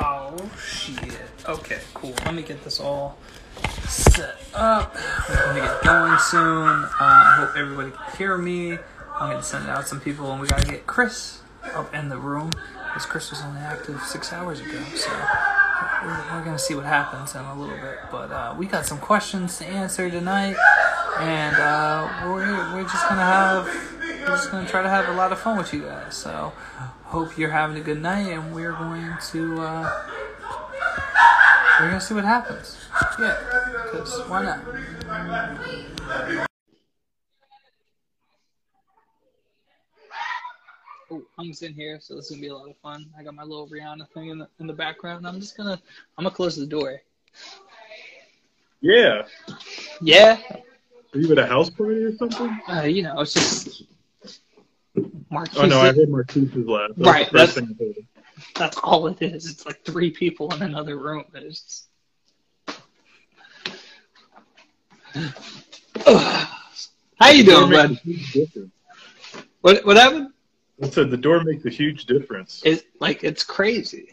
[0.00, 1.18] Oh shit.
[1.48, 2.14] Okay, cool.
[2.24, 3.18] Let me get this all
[3.88, 4.94] set up.
[5.28, 6.68] We're gonna get going soon.
[6.84, 8.72] Uh, I hope everybody can hear me.
[8.72, 11.40] I'm gonna send out some people, and we gotta get Chris
[11.74, 12.50] up in the room
[12.86, 14.80] because Chris was only active six hours ago.
[14.94, 15.10] So
[16.04, 17.98] we're, we're gonna see what happens in a little bit.
[18.10, 20.56] But uh, we got some questions to answer tonight,
[21.18, 23.97] and uh, we're we're just gonna have
[24.28, 26.16] we're just gonna try to have a lot of fun with you guys.
[26.16, 26.52] So
[27.04, 30.06] hope you're having a good night, and we're going to uh,
[31.80, 32.76] we're gonna see what happens.
[33.18, 33.36] Yeah,
[33.84, 34.60] because why not?
[41.10, 43.06] Oh, I'm just in here, so this is gonna be a lot of fun.
[43.18, 45.26] I got my little Rihanna thing in the in the background.
[45.26, 45.80] I'm just gonna
[46.18, 47.00] I'm gonna close the door.
[48.80, 49.22] Yeah.
[50.00, 50.38] Yeah,
[51.12, 52.60] Are you at a house party or something?
[52.68, 53.82] uh, you know, it's just
[55.30, 55.58] Marquise.
[55.58, 56.88] Oh no, I heard Marquise's laugh.
[56.90, 57.94] That was Right, that's- thing I heard.
[58.54, 59.50] That's all it is.
[59.50, 61.24] It's like three people in another room.
[61.34, 61.88] It's
[67.20, 67.90] How you doing, The door bud?
[67.90, 68.70] makes a huge difference.
[69.60, 70.28] What what happened?
[70.82, 72.62] I said the door makes a huge difference.
[72.64, 74.08] It's like it's crazy.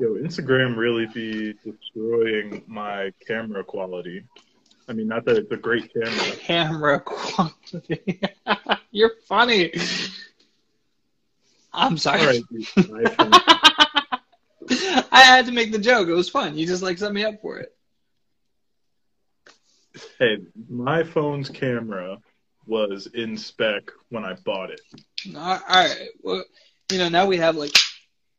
[0.00, 4.22] Yo, Instagram really be destroying my camera quality.
[4.88, 6.36] I mean, not that it's a great camera.
[6.36, 8.20] Camera quality.
[8.90, 9.72] You're funny.
[11.72, 12.20] I'm sorry.
[12.20, 12.66] All right, dude.
[15.12, 16.08] I had to make the joke.
[16.08, 16.56] It was fun.
[16.56, 17.74] You just like set me up for it.
[20.18, 22.18] hey, my phone's camera
[22.66, 24.80] was in spec when I bought it.
[25.36, 26.08] All right.
[26.22, 26.44] Well,
[26.90, 27.72] you know, now we have like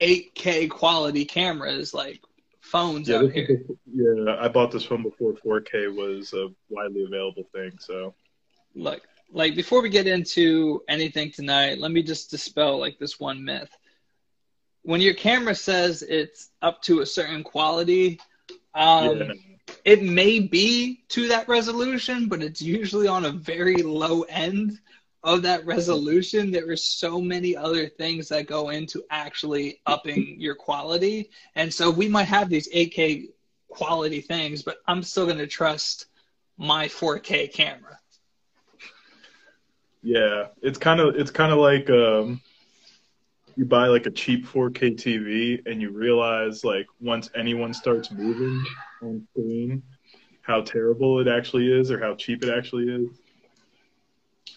[0.01, 2.21] 8K quality cameras, like
[2.69, 3.57] phones Yeah, out this here.
[3.57, 3.75] before-
[4.25, 7.71] yeah, I bought this phone before 4K was a widely available thing.
[7.79, 8.13] So
[8.75, 13.43] Look, like before we get into anything tonight, let me just dispel like this one
[13.43, 13.69] myth.
[14.83, 18.19] When your camera says it's up to a certain quality,
[18.75, 19.31] um, yeah,
[19.85, 24.79] it may be to that resolution, but it's usually on a very low end
[25.23, 26.51] of that resolution.
[26.51, 31.29] There are so many other things that go into actually upping your quality.
[31.55, 33.29] And so we might have these 8K
[33.67, 36.05] quality things, but I'm still going to trust
[36.57, 37.99] my 4K camera.
[40.01, 42.41] yeah, it's kind of it's kind of like um,
[43.55, 48.63] you buy like a cheap 4K TV and you realize like once anyone starts moving
[49.01, 49.83] on screen,
[50.41, 53.18] how terrible it actually is or how cheap it actually is.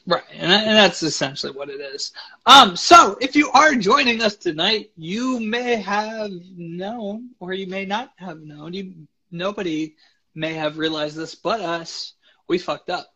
[0.07, 2.13] Right, and, and that's essentially what it is.
[2.45, 7.85] Um, so if you are joining us tonight, you may have known, or you may
[7.85, 8.73] not have known.
[8.73, 8.95] You
[9.31, 9.95] nobody
[10.35, 12.15] may have realized this, but us.
[12.49, 13.07] We fucked up.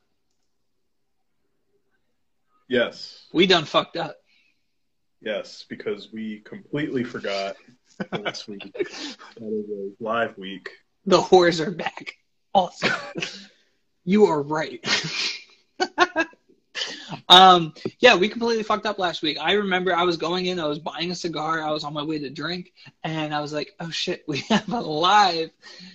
[2.68, 4.16] Yes, We done fucked up.
[5.20, 7.56] yes, because we completely forgot
[8.12, 8.74] last week
[10.00, 10.70] live week.
[11.04, 12.14] The whores are back.
[12.52, 12.88] Also,
[14.04, 14.84] you are right.
[17.28, 19.38] um, yeah, we completely fucked up last week.
[19.40, 22.02] I remember I was going in, I was buying a cigar, I was on my
[22.02, 22.72] way to drink,
[23.04, 25.50] and I was like, oh shit, we have a live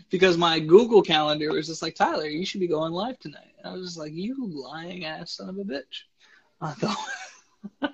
[0.09, 3.53] because my Google calendar was just like, Tyler, you should be going live tonight.
[3.57, 6.03] And I was just like, you lying ass son of a bitch.
[6.61, 7.93] I thought.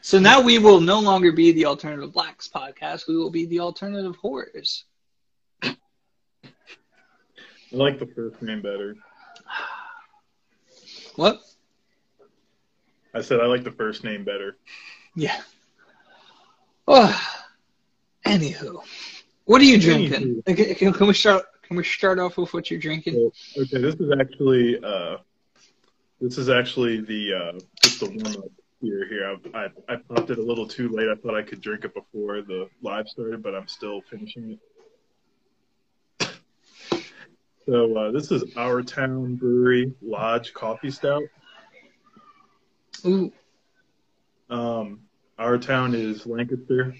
[0.00, 3.08] so now we will no longer be the Alternative Blacks podcast.
[3.08, 4.84] We will be the Alternative Horrors.
[5.62, 5.76] I
[7.72, 8.94] like the first name better.
[11.16, 11.40] What?
[13.14, 14.56] I said I like the first name better.
[15.14, 15.40] Yeah.
[16.86, 17.18] Oh,
[18.26, 18.82] anywho,
[19.44, 20.42] what are you drinking?
[20.46, 21.44] Okay, Can, can we start?
[21.62, 23.30] Can we start off with what you're drinking?
[23.56, 25.18] Okay, this is actually uh,
[26.20, 28.50] this is actually the uh, just the warm up
[28.82, 29.06] here.
[29.08, 31.08] Here, I, I I popped it a little too late.
[31.08, 34.58] I thought I could drink it before the live started, but I'm still finishing
[36.20, 36.30] it.
[37.66, 41.22] So uh, this is Our Town Brewery Lodge Coffee Stout.
[43.06, 43.32] Ooh,
[44.50, 45.00] Um,
[45.38, 46.94] Our Town is Lancaster,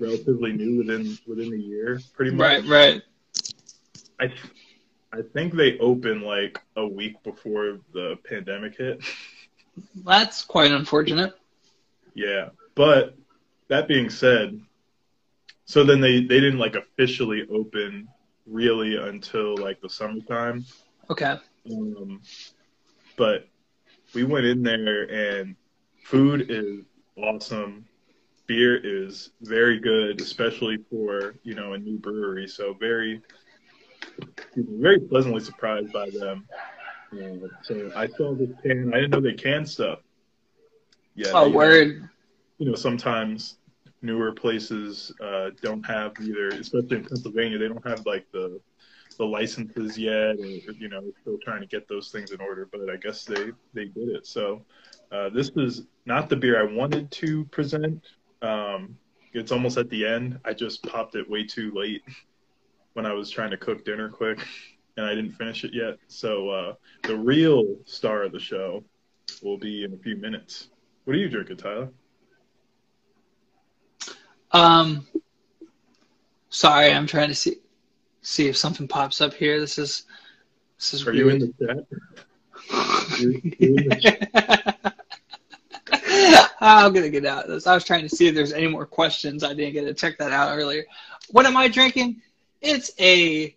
[0.00, 2.40] relatively new within within a year, pretty much.
[2.40, 3.02] right, right.
[4.20, 4.32] I
[5.12, 9.02] I think they opened like a week before the pandemic hit.
[10.04, 11.34] That's quite unfortunate.
[12.14, 13.16] Yeah, but
[13.68, 14.60] that being said,
[15.64, 18.08] so then they they didn't like officially open
[18.46, 20.64] really until like the summertime.
[21.10, 21.36] Okay.
[21.70, 22.20] Um,
[23.16, 23.48] but
[24.14, 25.56] we went in there and
[26.02, 26.84] food is
[27.16, 27.84] awesome.
[28.46, 32.46] Beer is very good, especially for you know a new brewery.
[32.46, 33.22] So very,
[34.56, 36.46] very pleasantly surprised by them.
[37.12, 38.92] Uh, so I saw this can.
[38.92, 40.00] I didn't know they can stuff.
[41.14, 41.30] Yeah.
[41.32, 42.08] Oh, they, word.
[42.58, 43.56] You know, sometimes
[44.02, 48.60] newer places uh, don't have either, especially in Pennsylvania, they don't have like the
[49.16, 52.68] the licenses yet, or you know, still trying to get those things in order.
[52.70, 54.26] But I guess they they did it.
[54.26, 54.62] So
[55.12, 58.02] uh, this is not the beer I wanted to present.
[58.42, 58.96] Um,
[59.32, 60.38] it's almost at the end.
[60.44, 62.02] I just popped it way too late
[62.92, 64.46] when I was trying to cook dinner quick,
[64.96, 65.98] and I didn't finish it yet.
[66.06, 68.84] So uh, the real star of the show
[69.42, 70.68] will be in a few minutes.
[71.04, 71.88] What are you drinking, Tyler?
[74.52, 75.06] Um,
[76.48, 77.56] sorry, I'm trying to see
[78.24, 79.60] see if something pops up here.
[79.60, 80.04] This is
[80.78, 81.16] this is Are weird.
[81.16, 81.86] you in the chat?
[83.20, 84.92] You're in the
[86.60, 87.66] I'm gonna get out of this.
[87.66, 89.44] I was trying to see if there's any more questions.
[89.44, 90.84] I didn't get to check that out earlier.
[91.30, 92.22] What am I drinking?
[92.60, 93.54] It's a.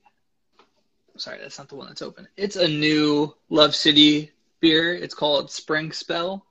[1.15, 2.27] Sorry, that's not the one that's open.
[2.35, 4.93] It's a new Love City beer.
[4.93, 6.45] It's called Spring Spell.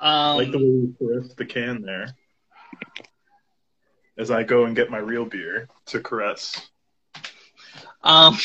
[0.00, 2.14] Um, like the way you caress the can there.
[4.16, 6.68] As I go and get my real beer to caress.
[8.08, 8.38] Um,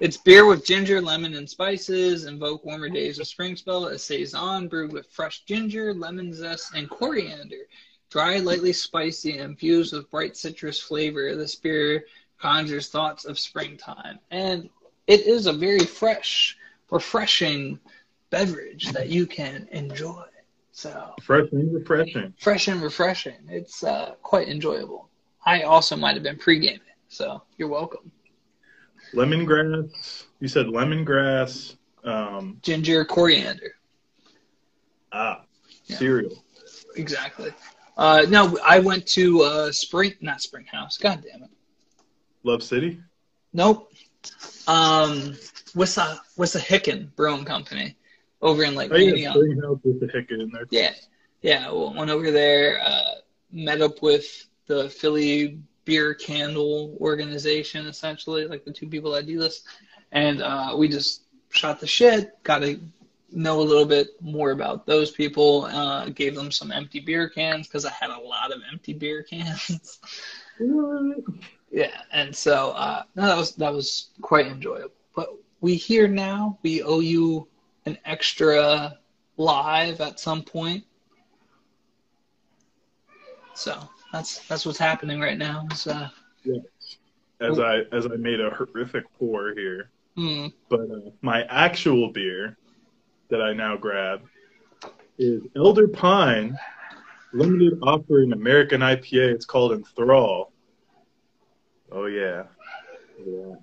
[0.00, 2.24] it's beer with ginger, lemon, and spices.
[2.24, 3.86] Invoke warmer days of spring spell.
[3.86, 7.68] A saison brewed with fresh ginger, lemon zest, and coriander.
[8.10, 11.36] Dry, lightly spicy, and infused with bright citrus flavor.
[11.36, 12.06] This beer
[12.40, 14.68] conjures thoughts of springtime, and
[15.06, 16.56] it is a very fresh,
[16.90, 17.78] refreshing
[18.30, 20.24] beverage that you can enjoy.
[20.72, 22.34] So Fresh and refreshing.
[22.38, 23.38] fresh and refreshing.
[23.48, 25.08] It's uh, quite enjoyable.
[25.46, 28.10] I also might have been pre-gaming, so you're welcome.
[29.14, 30.24] Lemongrass.
[30.40, 31.76] You said lemongrass.
[32.04, 33.72] Um, Ginger, coriander.
[35.12, 35.42] ah,
[35.86, 35.96] Yeah.
[35.96, 36.44] cereal.
[36.96, 37.50] Exactly.
[37.96, 40.98] Uh, no, I went to uh, Spring, not Spring House.
[40.98, 41.50] God damn it.
[42.42, 43.00] Love City.
[43.52, 43.90] Nope.
[44.68, 45.36] Um,
[45.74, 47.96] what's a what's a Hicken Brewing Company
[48.42, 49.32] over in like Oh yeah, Union?
[49.32, 50.66] Springhouse with the hicket in there.
[50.70, 50.92] Yeah,
[51.42, 51.70] yeah.
[51.70, 52.80] Well, went over there.
[52.84, 53.14] Uh,
[53.50, 59.38] met up with the Philly Beer Candle organization, essentially, like the two people that do
[59.38, 59.62] this,
[60.12, 62.42] and uh, we just shot the shit.
[62.42, 62.78] Got to
[63.32, 65.64] know a little bit more about those people.
[65.64, 69.22] Uh, gave them some empty beer cans because I had a lot of empty beer
[69.22, 70.00] cans.
[71.70, 74.94] Yeah, and so uh, no, that was that was quite enjoyable.
[75.14, 75.28] But
[75.60, 76.58] we here now.
[76.62, 77.48] We owe you
[77.84, 78.98] an extra
[79.36, 80.84] live at some point.
[83.54, 83.78] So
[84.16, 85.66] that's that's what's happening right now.
[85.72, 86.08] Is, uh,
[87.40, 92.56] As I as I made a horrific pour here, mm, but uh, my actual beer
[93.28, 94.22] that I now grab
[95.18, 96.56] is Elder Pine
[97.34, 99.34] limited offering American IPA.
[99.34, 100.46] It's called Enthrall.
[101.92, 102.44] Oh yeah,
[103.24, 103.54] yeah.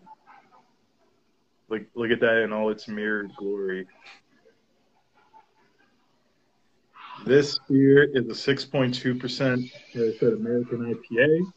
[1.67, 3.87] Look look at that in all its mirrored glory.
[7.25, 11.51] This beer is a 6.2% like I said American IPA,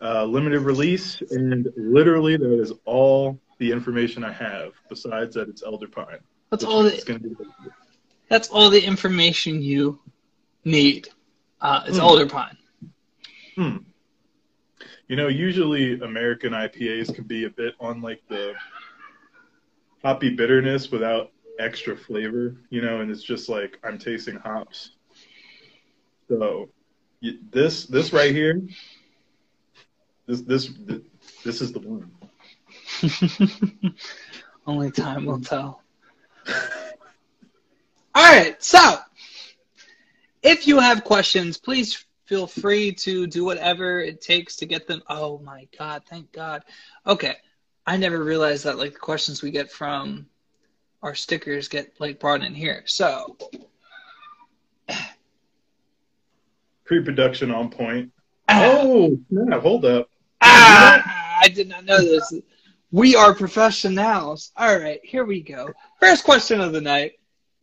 [0.00, 4.72] uh, limited release, and literally that is all the information I have.
[4.88, 6.18] Besides that, it's Elder Pine.
[6.50, 6.86] that's all.
[6.86, 7.36] it's The,
[8.28, 9.98] that's all the information you
[10.64, 11.08] need.
[11.60, 12.02] Uh, it's Mm.
[12.02, 12.56] Alder Pine.
[13.56, 13.76] Hmm.
[15.08, 18.54] You know, usually American IPAs can be a bit on like the
[20.02, 24.92] hoppy bitterness without extra flavor, you know, and it's just like I'm tasting hops.
[26.28, 26.68] So
[27.50, 28.62] this this right here,
[30.26, 30.70] this this
[31.44, 32.10] this is the one.
[34.66, 35.82] Only time will tell.
[38.14, 38.98] All right, so
[40.42, 45.02] if you have questions, please feel free to do whatever it takes to get them.
[45.08, 46.62] Oh my God, thank God.
[47.06, 47.36] Okay,
[47.86, 50.26] I never realized that like the questions we get from
[51.02, 52.82] our stickers get like brought in here.
[52.86, 53.36] So
[56.84, 58.10] Pre-production on point.
[58.48, 59.18] ah, Oh,
[59.60, 60.08] hold up.
[60.40, 62.32] ah, I did not know this.
[62.90, 64.50] We are professionals.
[64.56, 65.70] All right, here we go.
[66.00, 67.12] First question of the night.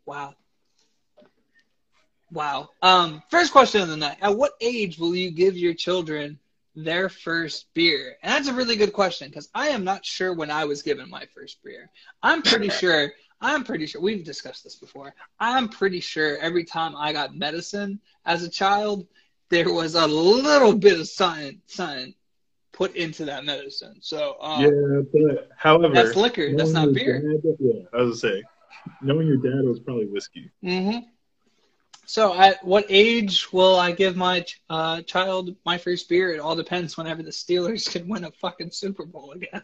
[0.06, 0.36] Wow.
[2.32, 2.70] Wow.
[2.82, 4.18] Um, first question of the night.
[4.22, 6.40] At what age will you give your children
[6.76, 8.16] their first beer?
[8.24, 11.10] And that's a really good question because I am not sure when I was given
[11.10, 11.90] my first beer.
[12.24, 13.12] I'm pretty sure.
[13.40, 15.14] I'm pretty sure we've discussed this before.
[15.40, 19.06] I'm pretty sure every time I got medicine as a child,
[19.50, 22.14] there was a little bit of something, something
[22.74, 23.98] put into that medicine.
[24.02, 26.54] So um, Yeah, but however, that's liquor.
[26.56, 27.22] That's not beer.
[27.22, 28.44] dad- yeah, I was gonna say,
[29.02, 30.52] knowing your dad was probably whiskey.
[30.62, 31.00] hmm
[32.06, 36.34] So, at what age will I give my uh, child my first beer?
[36.34, 36.98] It all depends.
[36.98, 39.64] Whenever the Steelers can win a fucking Super Bowl again,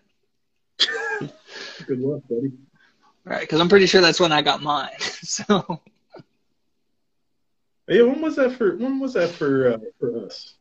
[1.88, 2.52] Good luck, buddy.
[3.26, 3.42] Right?
[3.42, 4.90] Because I'm pretty sure that's when I got mine.
[5.24, 5.82] So,
[7.88, 8.76] Yeah, when was that for?
[8.78, 10.56] When was that for uh, for us?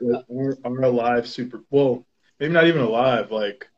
[0.00, 1.62] Like our, our alive super.
[1.70, 2.04] Well,
[2.40, 3.30] maybe not even alive.
[3.30, 3.68] Like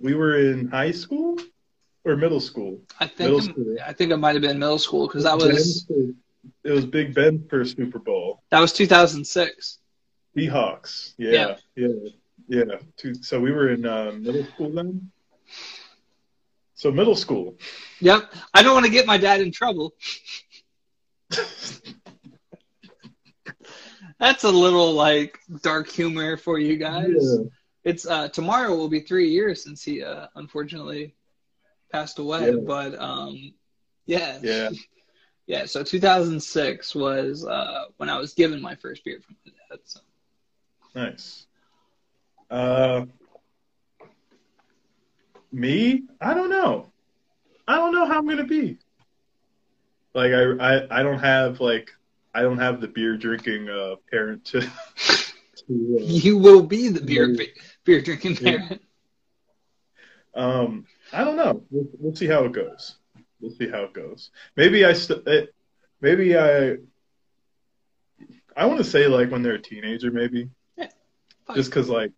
[0.00, 1.38] we were in high school
[2.04, 2.80] or middle school.
[3.00, 3.76] I Middle think school.
[3.84, 5.86] I think it might have been middle school because that was
[6.64, 8.42] it was Big Ben first Super Bowl.
[8.50, 9.78] that was 2006.
[10.36, 11.14] Seahawks.
[11.18, 11.88] Yeah, yeah,
[12.48, 12.64] yeah.
[12.96, 15.10] Two, so we were in uh, middle school then.
[16.76, 17.56] So middle school.
[18.00, 18.32] Yep.
[18.54, 19.94] I don't want to get my dad in trouble.
[24.20, 27.14] That's a little like dark humor for you guys.
[27.18, 27.44] Yeah.
[27.84, 31.14] It's uh tomorrow will be three years since he uh unfortunately
[31.90, 32.50] passed away.
[32.50, 32.56] Yeah.
[32.64, 33.54] But um
[34.06, 34.38] yeah.
[34.42, 34.70] Yeah.
[35.48, 39.78] Yeah, so 2006 was uh when I was given my first beer from my dad.
[39.84, 40.00] So
[40.96, 41.46] Nice.
[42.50, 43.06] Uh,
[45.52, 46.04] me?
[46.20, 46.92] I don't know.
[47.66, 48.78] I don't know how I'm gonna be.
[50.14, 51.90] Like I, I, I don't have like
[52.34, 54.60] I don't have the beer drinking uh, parent to.
[55.68, 57.44] to uh, you will be the beer Yeah.
[57.84, 58.58] beer drinking Yeah.
[58.58, 58.82] parent.
[60.34, 61.62] um, I don't know.
[61.70, 62.96] We'll, we'll see how it goes.
[63.40, 64.30] We'll see how it goes.
[64.56, 65.54] Maybe I, st- it,
[66.00, 66.76] maybe I.
[68.56, 70.48] I want to say like when they're a teenager, maybe.
[70.76, 70.88] Yeah,
[71.54, 72.12] just because like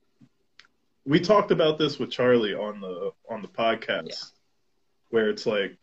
[1.09, 4.15] we talked about this with Charlie on the on the podcast, Yeah.
[5.11, 5.79] where it's like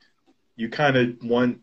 [0.55, 1.61] you kind of want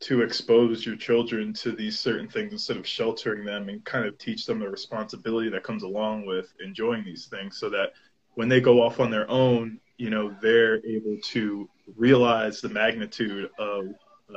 [0.00, 4.16] to expose your children to these certain things instead of sheltering them and kind of
[4.18, 7.92] teach them the responsibility that comes along with enjoying these things so that
[8.34, 13.50] when they go off on their own you know they're able to realize the magnitude
[13.58, 13.86] of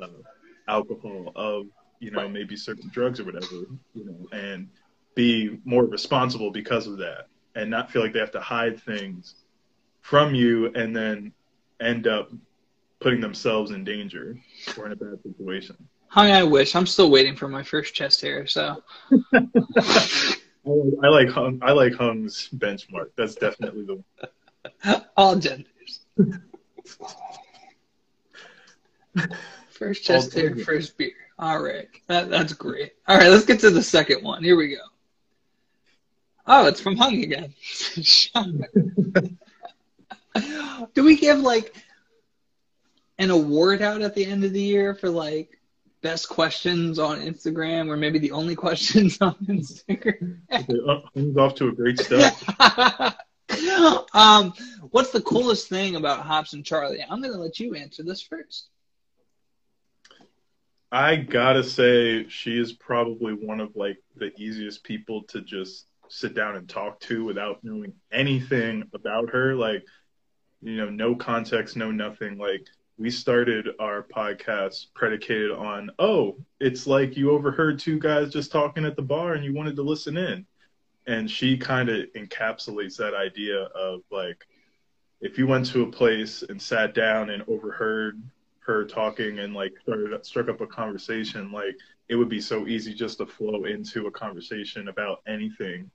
[0.01, 0.07] uh,
[0.67, 1.67] alcohol of
[1.99, 2.31] you know Right.
[2.31, 4.67] maybe certain drugs or whatever you know and
[5.15, 9.35] be more responsible because of that and not feel like they have to hide things
[10.01, 11.31] from you and then
[11.79, 12.31] end up
[12.99, 14.37] putting themselves in danger
[14.77, 15.75] or in a bad situation.
[16.07, 16.75] Honey, I wish.
[16.75, 18.83] I'm still waiting for my first chest hair, so
[19.33, 19.39] I
[20.65, 23.11] like, I like Hung, I like Hung's benchmark.
[23.17, 25.01] That's definitely the one.
[25.17, 26.01] all genders.
[29.69, 30.65] First chest All hair, genders.
[30.65, 31.11] first beer.
[31.39, 32.93] All right, that, that's great.
[33.07, 34.43] All right, let's get to the second one.
[34.43, 34.81] Here we go.
[36.53, 37.53] Oh, it's from Hung again.
[40.93, 41.73] Do we give like
[43.17, 45.61] an award out at the end of the year for like
[46.01, 50.41] best questions on Instagram, or maybe the only questions on Instagram?
[50.51, 52.33] Okay, uh, Hung's off to a great start.
[54.13, 54.51] um,
[54.89, 57.01] what's the coolest thing about Hops and Charlie?
[57.09, 58.67] I'm gonna let you answer this first.
[60.91, 66.35] I gotta say, she is probably one of like the easiest people to just sit
[66.35, 69.55] down and talk to without knowing anything about her.
[69.55, 69.85] Like,
[70.61, 72.37] you know, no context, no nothing.
[72.37, 78.51] Like, we started our podcast predicated on, oh, it's like you overheard two guys just
[78.51, 80.45] talking at the bar and you wanted to listen in.
[81.07, 84.45] And she kind of encapsulates that idea of like,
[85.19, 88.21] if you went to a place and sat down and overheard
[88.59, 91.75] her talking and like started struck up a conversation, like
[92.07, 95.89] it would be so easy just to flow into a conversation about anything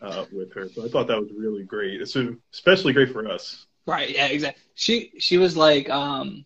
[0.00, 0.68] uh, with her.
[0.68, 2.00] So I thought that was really great.
[2.00, 2.16] It's
[2.52, 3.66] especially great for us.
[3.86, 4.62] Right, yeah, exactly.
[4.74, 6.44] She she was like, um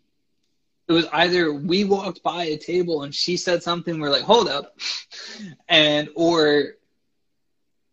[0.87, 4.49] it was either we walked by a table and she said something, we're like, hold
[4.49, 4.79] up,
[5.69, 6.75] and or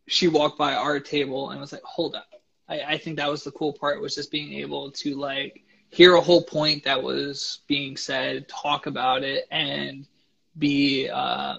[0.08, 2.28] she walked by our table and was like, hold up.
[2.68, 6.16] I, I think that was the cool part was just being able to like hear
[6.16, 10.08] a whole point that was being said, talk about it, and
[10.58, 11.58] be uh,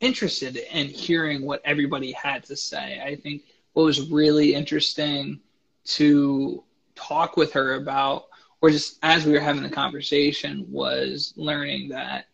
[0.00, 3.00] interested in hearing what everybody had to say.
[3.02, 5.40] I think what was really interesting
[5.84, 6.62] to
[6.94, 8.26] talk with her about,
[8.60, 12.26] or just as we were having the conversation, was learning that,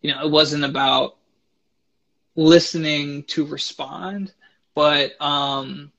[0.00, 1.16] you know, it wasn't about
[2.36, 4.32] listening to respond,
[4.74, 5.92] but um,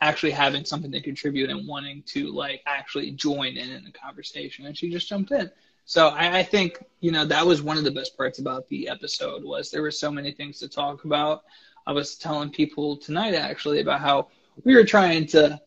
[0.00, 4.66] actually having something to contribute and wanting to like actually join in in the conversation.
[4.66, 5.50] And she just jumped in.
[5.92, 8.88] So I, I think you know that was one of the best parts about the
[8.88, 11.42] episode was there were so many things to talk about.
[11.86, 14.28] I was telling people tonight actually about how
[14.64, 15.60] we were trying to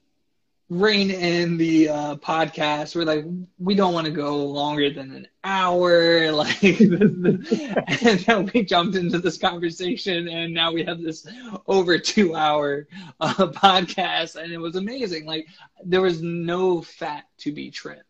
[0.68, 2.96] rein in the uh, podcast.
[2.96, 3.24] We're like,
[3.60, 6.32] we don't want to go longer than an hour.
[6.32, 11.28] Like, and then we jumped into this conversation, and now we have this
[11.68, 12.88] over two hour
[13.20, 15.28] uh, podcast, and it was amazing.
[15.28, 15.46] Like,
[15.84, 18.02] there was no fat to be trimmed.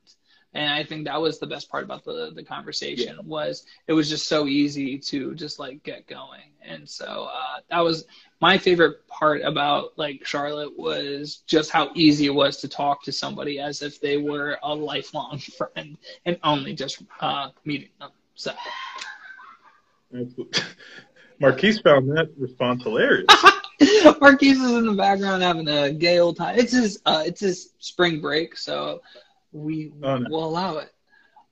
[0.56, 4.10] And I think that was the best part about the the conversation was it was
[4.10, 6.50] just so easy to just like get going.
[6.64, 8.06] And so uh, that was
[8.40, 13.12] my favorite part about like Charlotte was just how easy it was to talk to
[13.12, 18.12] somebody as if they were a lifelong friend and only just uh, meeting them.
[18.36, 18.54] So
[21.40, 23.28] Marquise found that response hilarious.
[24.22, 26.58] Marquise is in the background having a gay old time.
[26.58, 29.02] It's his uh, it's his spring break, so
[29.56, 30.30] we Oh, no.
[30.30, 30.92] will allow it.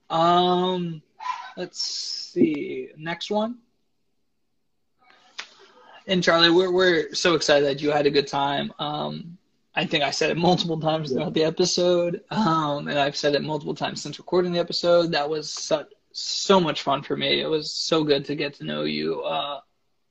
[0.09, 1.01] Um,
[1.57, 2.89] let's see.
[2.97, 3.59] Next one.
[6.05, 8.73] And Charlie, we're we're so excited that you had a good time.
[8.77, 9.37] Um,
[9.73, 13.41] I think I said it multiple times throughout the episode, um, and I've said it
[13.41, 15.11] multiple times since recording the episode.
[15.13, 17.41] That was such so much fun for me.
[17.41, 19.61] It was so good to get to know you uh,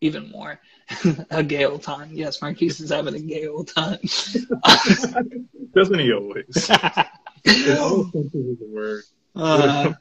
[0.00, 0.58] even more.
[1.30, 2.10] a gay old time.
[2.12, 3.98] Yes, Marquise is having a gay old time.
[5.74, 6.70] Doesn't he always?
[7.44, 9.02] In all senses of the word.
[9.34, 9.92] Uh,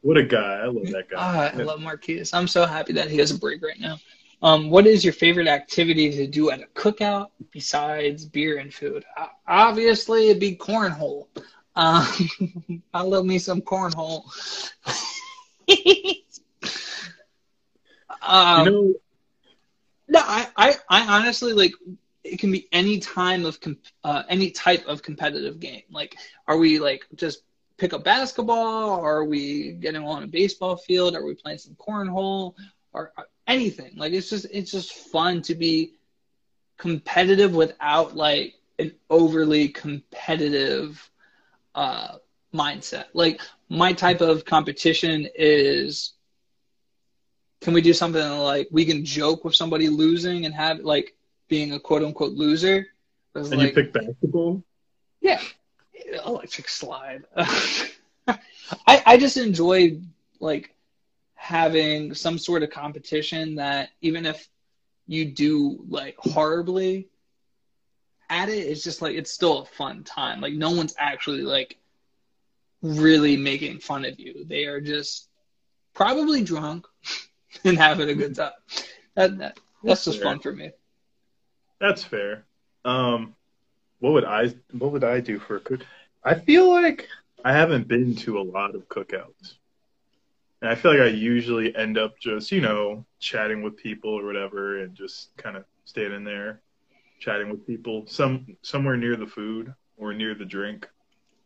[0.00, 0.60] What a guy.
[0.62, 1.16] I love that guy.
[1.18, 2.32] Ah, I love Marquise.
[2.32, 3.98] I'm so happy that he has a break right now.
[4.40, 9.04] Um, what is your favorite activity to do at a cookout besides beer and food?
[9.16, 11.26] Uh, obviously, it'd be cornhole.
[11.74, 14.24] Um, I love me some cornhole.
[18.22, 18.94] um, you know,
[20.08, 21.72] no, I, I, I honestly like.
[22.32, 25.82] It can be any time of com- uh, any type of competitive game.
[25.90, 26.16] Like,
[26.46, 27.42] are we like just
[27.76, 29.00] pick up basketball?
[29.00, 31.14] Are we getting on a baseball field?
[31.14, 32.54] Are we playing some cornhole?
[32.92, 33.92] Or or anything?
[33.96, 35.94] Like, it's just it's just fun to be
[36.76, 41.10] competitive without like an overly competitive
[41.74, 42.16] uh,
[42.54, 43.06] mindset.
[43.12, 46.14] Like, my type of competition is
[47.60, 51.14] can we do something like we can joke with somebody losing and have like
[51.48, 52.86] being a quote unquote loser?
[53.34, 54.62] And you like, pick basketball?
[55.20, 55.40] yeah,
[56.26, 57.24] electric slide.
[57.36, 58.38] I
[58.86, 60.00] I just enjoy
[60.40, 60.74] like
[61.34, 64.48] having some sort of competition that even if
[65.06, 67.08] you do like horribly
[68.28, 70.40] at it, it's just like it's still a fun time.
[70.40, 71.78] Like no one's actually like
[72.82, 74.44] really making fun of you.
[74.44, 75.28] They are just
[75.94, 76.86] probably drunk
[77.64, 78.52] and having a good time.
[79.14, 80.72] That, that that's just fun for me.
[81.80, 82.44] That's fair.
[82.84, 83.34] Um,
[84.00, 85.80] what would I what would I do for a cook?
[86.24, 87.08] I feel like
[87.44, 89.54] I haven't been to a lot of cookouts.
[90.60, 94.24] And I feel like I usually end up just, you know, chatting with people or
[94.24, 96.60] whatever and just kind of standing there
[97.18, 100.88] chatting with people some somewhere near the food or near the drink,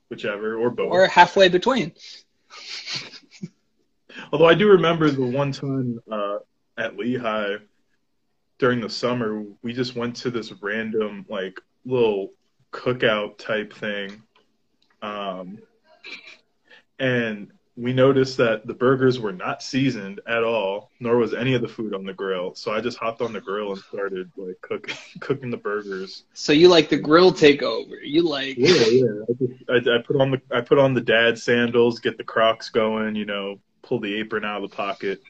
[0.09, 0.92] whichever or both.
[0.92, 1.92] Or halfway between.
[4.33, 6.38] Although I do remember the one time uh,
[6.77, 7.57] at Lehigh
[8.62, 12.31] during the summer, we just went to this random like little
[12.72, 14.22] cookout type thing,
[15.03, 15.59] um,
[17.01, 21.61] and we noticed that the burgers were not seasoned at all, nor was any of
[21.61, 22.55] the food on the grill.
[22.55, 26.22] So I just hopped on the grill and started like cooking cooking the burgers.
[26.33, 27.96] So you like the grill takeover.
[28.01, 29.25] You like Yeah, yeah.
[29.29, 32.22] I, just, I, I put on the I put on the dad sandals, get the
[32.22, 35.20] Crocs going, you know, pull the apron out of the pocket.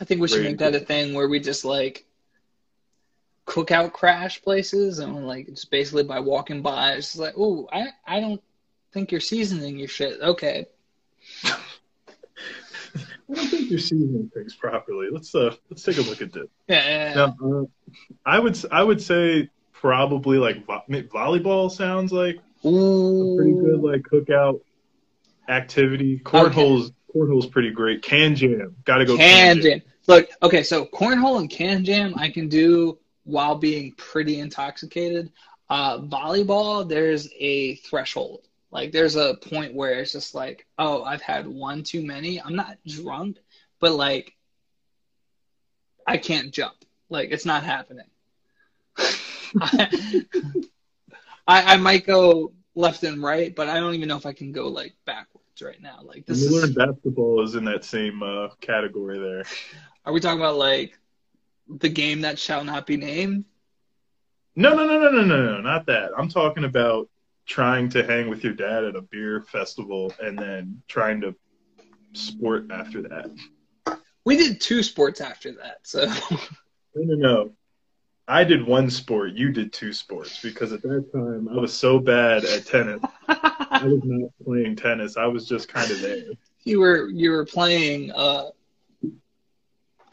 [0.00, 2.06] I think we should make that a thing where we just like
[3.46, 8.20] cookout crash places and like just basically by walking by it's like, oh, I I
[8.20, 8.40] don't
[8.92, 10.20] think you're seasoning your shit.
[10.20, 10.66] Okay.
[11.44, 11.56] I
[13.34, 15.08] don't think you're seasoning things properly.
[15.10, 16.46] Let's uh let's take a look at this.
[16.66, 16.84] Yeah.
[16.84, 17.14] yeah, yeah.
[17.14, 17.64] Now, uh,
[18.24, 24.02] I would I would say probably like vo- volleyball sounds like a pretty good like
[24.02, 24.60] cookout
[25.48, 26.20] activity.
[26.20, 28.02] Cornhole's cornhole's pretty great.
[28.02, 29.16] Can jam, gotta go.
[29.16, 29.82] Can jam.
[30.06, 35.30] Look, okay, so cornhole and can jam I can do while being pretty intoxicated.
[35.68, 38.46] Uh, volleyball, there's a threshold.
[38.70, 42.40] Like there's a point where it's just like, oh, I've had one too many.
[42.40, 43.38] I'm not drunk,
[43.78, 44.34] but like
[46.06, 46.76] I can't jump.
[47.08, 48.06] Like it's not happening.
[49.60, 50.14] I,
[51.46, 54.68] I might go left and right, but I don't even know if I can go
[54.68, 56.00] like backwards right now.
[56.02, 56.74] Like this you is.
[56.74, 59.44] basketball is in that same uh, category there.
[60.04, 60.98] Are we talking about like
[61.68, 63.44] the game that shall not be named?
[64.56, 66.10] No, no, no, no, no, no, no, not that.
[66.16, 67.08] I'm talking about
[67.46, 71.34] trying to hang with your dad at a beer festival and then trying to
[72.12, 73.30] sport after that.
[74.24, 76.06] We did two sports after that, so
[76.94, 77.52] No, no, no.
[78.28, 79.32] I did one sport.
[79.32, 83.00] You did two sports because at that time I was so bad at tennis.
[83.28, 85.16] I was not playing tennis.
[85.16, 86.24] I was just kind of there.
[86.62, 88.50] you were you were playing uh,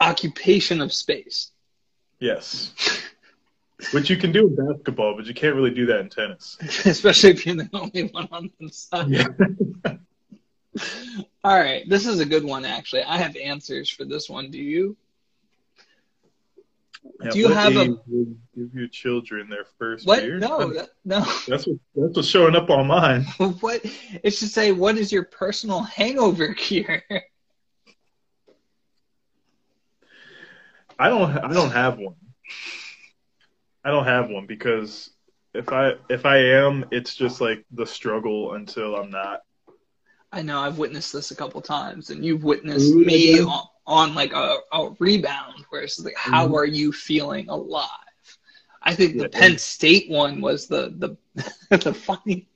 [0.00, 1.52] occupation of space.
[2.18, 2.72] Yes.
[3.92, 6.56] Which you can do in basketball, but you can't really do that in tennis.
[6.84, 9.08] Especially if you're the only one on the side.
[9.08, 9.28] Yeah.
[11.44, 13.02] All right, this is a good one actually.
[13.04, 14.50] I have answers for this one.
[14.50, 14.96] Do you?
[17.22, 17.86] At Do you have a-
[18.56, 20.20] give your children their first What?
[20.20, 20.38] beer?
[20.38, 21.20] No, that- no.
[21.46, 23.22] That's what that's what's showing up on mine.
[23.60, 23.80] what?
[24.22, 27.02] It should say, "What is your personal hangover cure?"
[30.98, 32.16] I don't I don't have one.
[33.84, 35.10] I don't have one because
[35.54, 39.40] if I if I am, it's just like the struggle until I'm not.
[40.32, 44.14] I know I've witnessed this a couple times, and you've witnessed Ooh, me on, on
[44.14, 46.54] like a, a rebound, where it's like, how Mhm.
[46.54, 47.88] are you feeling alive?
[48.82, 49.28] I think the Yeah.
[49.28, 51.16] Penn State one was the the
[51.76, 52.46] the funny.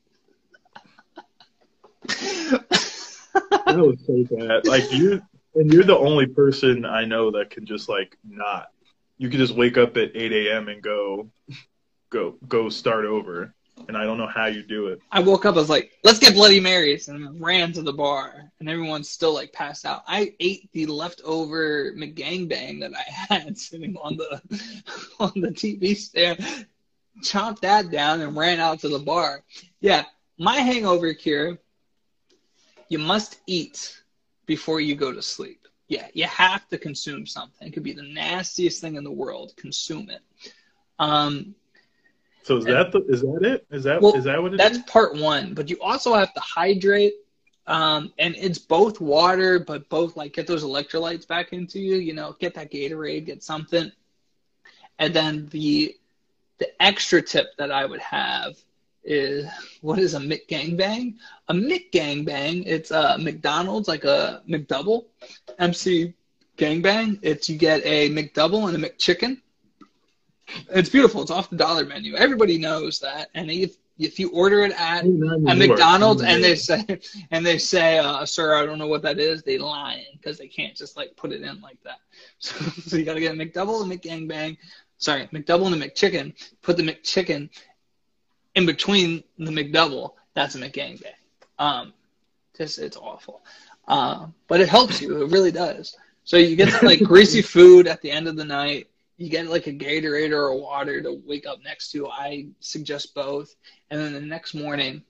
[3.67, 4.65] That was so bad.
[4.65, 5.21] Like you
[5.55, 8.67] and you're the only person I know that can just like not.
[9.19, 10.69] You can just wake up at 8 a.m.
[10.69, 11.31] and go,
[12.11, 13.55] go, go start over.
[13.89, 15.01] And I don't know how you do it.
[15.11, 18.51] I woke up, I was like, let's get Bloody Marys, and ran to the bar,
[18.61, 20.03] and everyone's still like passed out.
[20.07, 24.41] I ate the leftover McGangbang that I had sitting on the
[25.21, 26.67] on the TV stand,
[27.23, 29.43] chomped that down, and ran out to the bar.
[29.81, 30.05] Yeah,
[30.39, 31.59] my hangover cure.
[32.89, 34.03] You must eat
[34.47, 35.67] before you go to sleep.
[35.89, 37.69] Yeah, you have to consume something.
[37.69, 39.55] It could be the nastiest thing in the world.
[39.57, 40.21] Consume it.
[40.99, 41.55] Um,
[42.43, 43.67] So is that the is that it?
[43.71, 44.83] Is that is Well, that what it that's is?
[44.85, 47.15] part one but you also have to hydrate
[47.67, 52.15] um, and it's both water but both like get those electrolytes back into you you
[52.15, 53.91] know get that gatorade get something
[54.99, 55.95] and then the
[56.59, 58.55] the extra tip that i would have
[59.05, 59.47] is
[59.81, 61.15] what is a mcgangbang
[61.49, 65.05] a mcgangbang it's a mcdonald's like a mcdouble
[65.59, 66.13] mc
[66.57, 69.37] gangbang it's you get a mcdouble and a mcchicken
[70.71, 74.63] it's beautiful it's off the dollar menu everybody knows that and if if you order
[74.63, 76.85] it at at McDonald's and they say
[77.31, 80.49] and they say, uh, "Sir, I don't know what that is," they lying because they
[80.49, 81.99] can't just like put it in like that.
[82.39, 84.57] So, so you got to get a McDouble, and a McGangbang,
[84.99, 86.35] sorry, McDouble and a McChicken.
[86.61, 87.51] Put the McChicken
[88.57, 90.15] in between the McDouble.
[90.35, 91.15] That's a McGangbang.
[91.59, 91.93] Um,
[92.57, 93.43] just it's awful,
[93.87, 95.23] uh, but it helps you.
[95.23, 95.97] It really does.
[96.25, 98.89] So you get like greasy food at the end of the night.
[99.23, 102.09] You get like a Gatorade or a water to wake up next to.
[102.09, 103.55] I suggest both.
[103.89, 105.05] And then the next morning,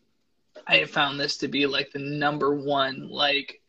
[0.66, 3.09] I have found this to be like the number one.
[3.09, 3.62] Like,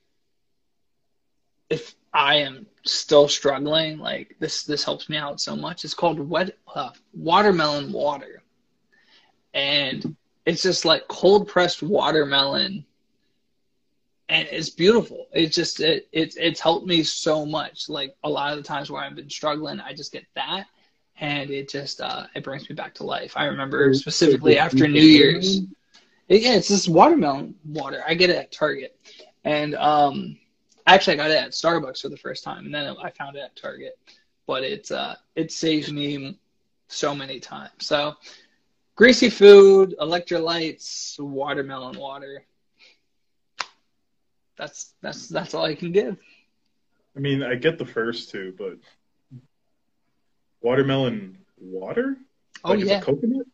[1.70, 5.86] if I am still struggling, like this, this helps me out so much.
[5.86, 8.44] It's called wet uh, watermelon water,
[9.54, 10.14] and
[10.46, 12.86] it's just like cold pressed watermelon,
[14.30, 15.28] and it's beautiful.
[15.34, 17.90] It's just it, it's it's helped me so much.
[17.90, 20.66] Like a lot of the times where I've been struggling, I just get that.
[21.20, 23.34] And it just uh, it brings me back to life.
[23.36, 25.62] I remember specifically after New Year's.
[26.30, 28.04] Yeah, it's this watermelon water.
[28.08, 28.98] I get it at Target,
[29.44, 30.38] and um,
[30.88, 33.42] actually I got it at Starbucks for the first time, and then I found it
[33.42, 34.00] at Target.
[34.48, 36.38] But it's uh, it saves me
[36.88, 37.72] so many times.
[37.80, 38.16] So,
[38.96, 42.44] greasy food, electrolytes, watermelon water.
[44.58, 46.18] That's that's that's all I can give.
[47.16, 48.78] I mean, I get the first two, but
[50.62, 52.18] watermelon water?
[52.64, 53.46] Oh like yeah, coconut?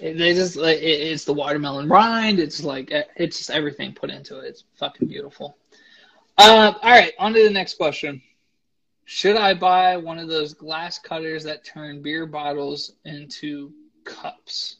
[0.00, 2.38] It- they just like it, it's the watermelon rind.
[2.38, 4.46] It's like it's just everything put into it.
[4.46, 5.56] It's fucking beautiful.
[6.38, 8.22] Uh, all right, on to the next question.
[9.04, 13.72] Should I buy one of those glass cutters that turn beer bottles into
[14.04, 14.76] cups?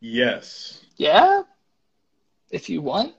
[0.00, 0.80] Yes.
[0.96, 1.42] Yeah,
[2.50, 3.14] if you want.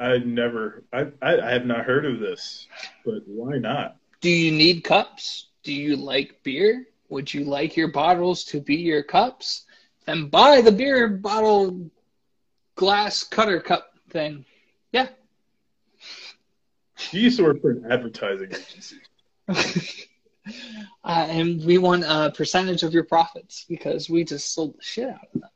[0.00, 2.66] I never I, I I have not heard of this,
[3.04, 3.96] but why not?
[4.20, 5.48] Do you need cups?
[5.64, 6.86] Do you like beer?
[7.08, 9.64] Would you like your bottles to be your cups?
[10.06, 11.90] Then buy the beer bottle
[12.76, 14.44] glass cutter cup thing.
[14.92, 15.08] Yeah.
[17.10, 18.96] You used to work for an advertising agency.
[21.04, 25.08] uh, and we want a percentage of your profits because we just sold the shit
[25.08, 25.50] out of them.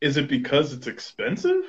[0.00, 1.64] Is it because it's expensive?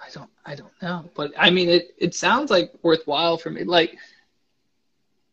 [0.00, 3.64] I don't, I don't know, but I mean, it it sounds like worthwhile for me.
[3.64, 3.96] Like,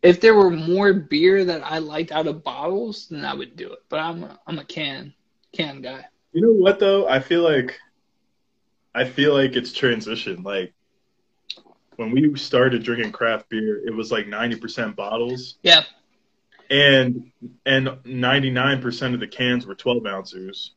[0.02, 3.71] if there were more beer that I liked out of bottles, then I would do
[3.74, 3.80] it.
[3.89, 5.13] But I'm a, I'm a can
[5.54, 6.06] can guy.
[6.34, 7.08] You know what though?
[7.08, 7.80] I feel like
[8.93, 10.43] I feel like it's transition.
[10.43, 10.74] Like
[11.98, 15.84] when we started drinking craft beer, it was like ninety percent bottles, Yeah,
[16.69, 17.32] and
[17.65, 20.71] and ninety nine percent of the cans were twelve ounces.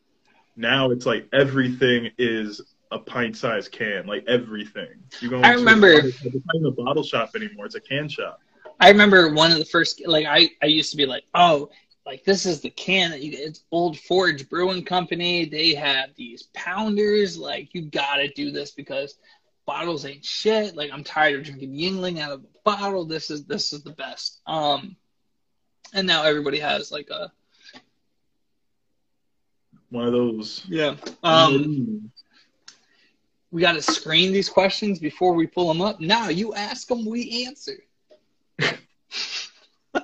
[0.58, 4.88] Now it's like everything is a pint sized can, like everything.
[5.20, 5.40] You go.
[5.40, 7.66] I a remember- It's not even a bottle shop anymore.
[7.66, 8.40] It's a can shop.
[8.80, 11.70] I remember one of the first like I I used to be like, oh,
[12.04, 13.32] like this is the can that you.
[13.34, 15.44] It's Old Forge Brewing Company.
[15.44, 17.38] They have these pounders.
[17.38, 19.16] Like you gotta do this because
[19.64, 20.74] bottles ain't shit.
[20.74, 23.04] Like I'm tired of drinking Yuengling out of a bottle.
[23.04, 24.40] This is this is the best.
[24.46, 24.96] Um,
[25.94, 27.30] and now everybody has like a
[29.90, 30.64] one of those.
[30.68, 30.96] Yeah.
[31.22, 32.10] Um,
[33.50, 36.00] we got to screen these questions before we pull them up.
[36.00, 37.78] Now you ask them, we answer.
[38.60, 40.02] no,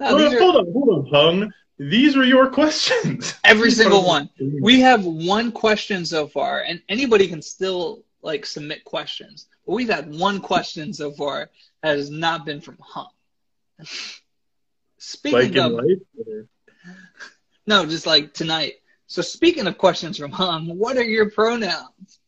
[0.00, 1.52] are, hold on, hold on, Hung.
[1.78, 3.34] These were your questions.
[3.44, 4.30] Every single one.
[4.60, 9.48] We have one question so far, and anybody can still like submit questions.
[9.66, 11.50] But we've had one question so far
[11.82, 13.08] that has not been from Hung.
[14.98, 16.46] Speaking like of, life,
[17.66, 18.74] no, just like tonight.
[19.06, 22.20] So speaking of questions from Hung, what are your pronouns?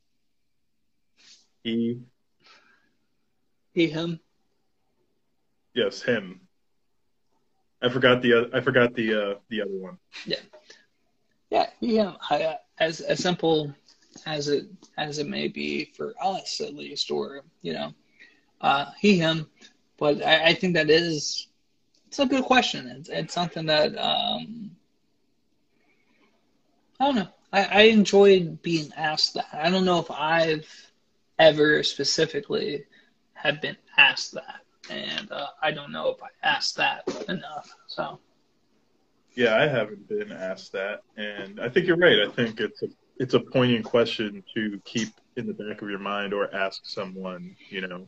[1.63, 2.01] He.
[3.73, 4.21] He, him.
[5.75, 6.41] Yes, him.
[7.83, 9.99] I forgot the I forgot the uh, the other one.
[10.25, 10.37] Yeah,
[11.51, 12.13] yeah, yeah.
[12.31, 13.75] I, uh, as as simple
[14.25, 14.67] as it
[14.97, 17.93] as it may be for us at least, or you know,
[18.61, 19.51] uh, he him.
[19.99, 21.49] But I, I think that is
[22.07, 22.87] it's a good question.
[22.87, 24.71] It's it's something that um,
[27.01, 27.29] I don't know.
[27.53, 29.49] I, I enjoyed being asked that.
[29.53, 30.69] I don't know if I've
[31.39, 32.85] ever specifically
[33.35, 37.69] have been asked that, and uh, I don't know if I asked that enough.
[37.87, 38.19] So.
[39.35, 42.21] Yeah, I haven't been asked that, and I think you're right.
[42.21, 45.99] I think it's a it's a poignant question to keep in the back of your
[45.99, 47.57] mind or ask someone.
[47.69, 48.07] You know,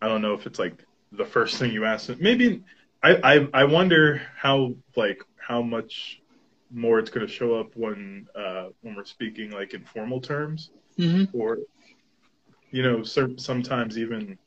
[0.00, 2.08] I don't know if it's like the first thing you ask.
[2.18, 2.62] Maybe
[3.02, 6.21] I I, I wonder how like how much
[6.72, 10.70] more it's going to show up when uh, when we're speaking like in formal terms,
[10.98, 11.36] mm-hmm.
[11.36, 11.58] or
[12.70, 14.38] you know, sur- sometimes even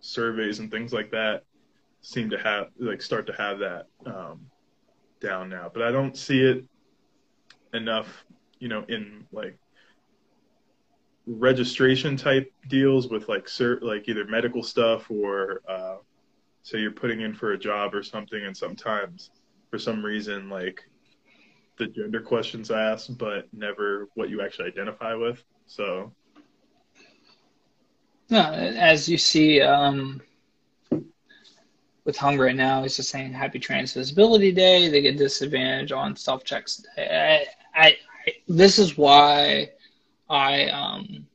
[0.00, 1.44] surveys and things like that
[2.02, 4.46] seem to have like start to have that um,
[5.20, 5.70] down now.
[5.72, 6.64] But I don't see it
[7.74, 8.24] enough,
[8.58, 9.58] you know, in like
[11.26, 15.96] registration type deals with like cert, like either medical stuff or uh,
[16.62, 19.30] say you're putting in for a job or something, and sometimes
[19.70, 20.88] for some reason like
[21.80, 25.42] the gender questions asked, but never what you actually identify with.
[25.66, 26.12] So,
[28.28, 30.20] no, as you see um,
[32.04, 34.88] with Hung right now, he's just saying Happy Trans Visibility Day.
[34.88, 36.84] They get disadvantage on self checks.
[36.98, 39.70] I, I, I, this is why
[40.28, 41.26] I um,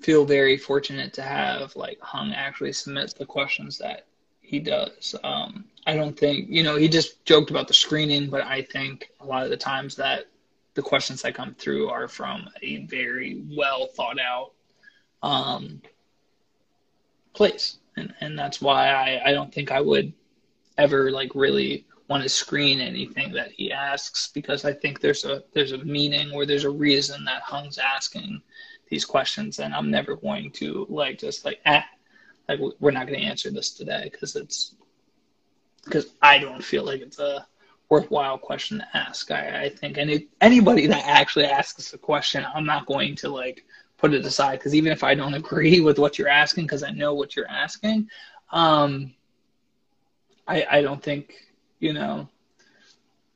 [0.00, 4.06] feel very fortunate to have like Hung actually submit the questions that
[4.42, 5.14] he does.
[5.24, 9.10] Um, I don't think you know he just joked about the screening, but I think
[9.20, 10.26] a lot of the times that
[10.74, 14.52] the questions that come through are from a very well thought out
[15.22, 15.82] um,
[17.32, 20.12] place, and and that's why I I don't think I would
[20.76, 25.42] ever like really want to screen anything that he asks because I think there's a
[25.52, 28.40] there's a meaning or there's a reason that Hung's asking
[28.88, 31.84] these questions, and I'm never going to like just like ah
[32.48, 34.74] like we're not going to answer this today because it's
[35.88, 37.46] because I don't feel like it's a
[37.88, 39.30] worthwhile question to ask.
[39.30, 43.64] I, I think any anybody that actually asks a question, I'm not going to like
[43.98, 46.90] put it aside because even if I don't agree with what you're asking, because I
[46.90, 48.08] know what you're asking,
[48.52, 49.14] um,
[50.46, 51.34] I I don't think
[51.80, 52.28] you know.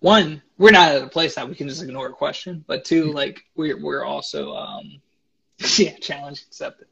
[0.01, 3.13] One, we're not at a place that we can just ignore a question, but two,
[3.13, 5.01] like we're we're also um,
[5.77, 6.89] yeah, challenge accepted.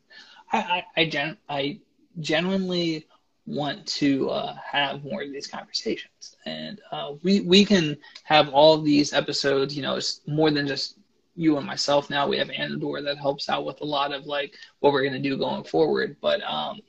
[0.53, 1.81] I I I, gen- I
[2.21, 3.07] genuinely
[3.51, 8.81] want to uh, have more of these conversations, and uh, we we can have all
[8.81, 9.77] these episodes.
[9.77, 10.97] You know, it's more than just
[11.35, 12.11] you and myself.
[12.11, 15.19] Now we have Anador that helps out with a lot of like what we're gonna
[15.19, 16.17] do going forward.
[16.21, 16.81] But um,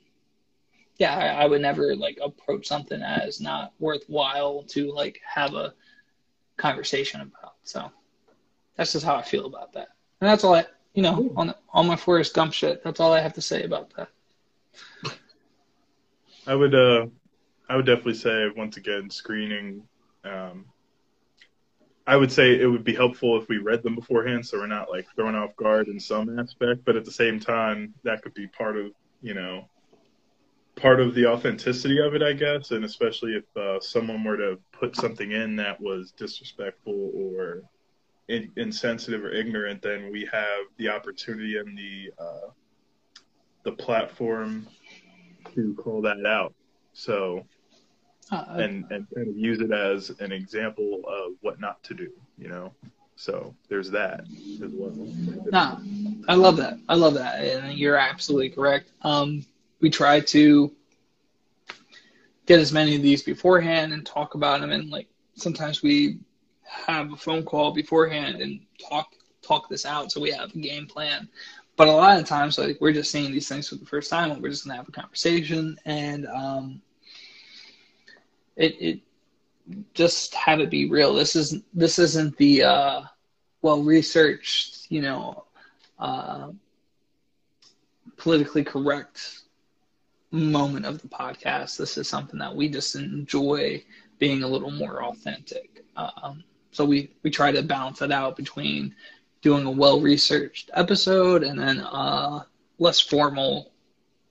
[0.98, 5.74] yeah, I, I would never like approach something as not worthwhile to like have a
[6.56, 7.54] conversation about.
[7.64, 7.90] So
[8.76, 9.88] that's just how I feel about that,
[10.20, 10.66] and that's all I.
[10.94, 12.84] You know, on on my Forrest Gump shit.
[12.84, 14.10] That's all I have to say about that.
[16.46, 17.06] I would uh
[17.68, 19.82] I would definitely say once again screening
[20.24, 20.66] um
[22.06, 24.90] I would say it would be helpful if we read them beforehand so we're not
[24.90, 28.48] like thrown off guard in some aspect, but at the same time that could be
[28.48, 29.68] part of, you know,
[30.74, 34.58] part of the authenticity of it, I guess, and especially if uh, someone were to
[34.72, 37.62] put something in that was disrespectful or
[38.28, 42.50] in, insensitive or ignorant, then we have the opportunity and the uh,
[43.64, 44.66] the platform
[45.54, 46.54] to call that out.
[46.92, 47.44] So,
[48.30, 52.10] uh, and and kind of use it as an example of what not to do.
[52.38, 52.72] You know,
[53.16, 54.20] so there's that
[54.64, 54.92] as well.
[55.50, 55.78] Nah,
[56.28, 56.78] I love that.
[56.88, 58.90] I love that, and you're absolutely correct.
[59.02, 59.44] Um,
[59.80, 60.72] we try to
[62.46, 64.70] get as many of these beforehand and talk about them.
[64.70, 66.18] And like sometimes we
[66.62, 69.08] have a phone call beforehand and talk
[69.42, 71.28] talk this out so we have a game plan.
[71.82, 74.30] But a lot of times, like we're just seeing these things for the first time,
[74.30, 76.80] and we're just gonna have a conversation, and um,
[78.54, 79.00] it it
[79.92, 81.12] just have it be real.
[81.12, 83.02] This isn't this isn't the uh,
[83.62, 85.42] well researched, you know,
[85.98, 86.52] uh,
[88.16, 89.40] politically correct
[90.30, 91.78] moment of the podcast.
[91.78, 93.82] This is something that we just enjoy
[94.20, 95.84] being a little more authentic.
[95.96, 98.94] Um, so we we try to balance it out between
[99.42, 102.46] doing a well researched episode and then a
[102.78, 103.72] less formal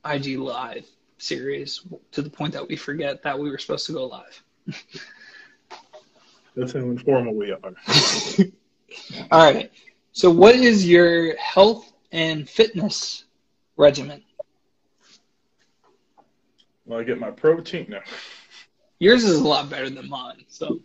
[0.05, 0.85] IG live
[1.17, 4.43] series to the point that we forget that we were supposed to go live.
[6.55, 7.59] That's how informal we are.
[9.31, 9.71] All right.
[10.11, 13.25] So, what is your health and fitness
[13.77, 14.23] regimen?
[16.85, 18.01] Well, I get my protein now.
[18.99, 20.43] Yours is a lot better than mine.
[20.49, 20.81] So,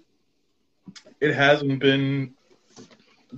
[1.20, 2.34] it hasn't been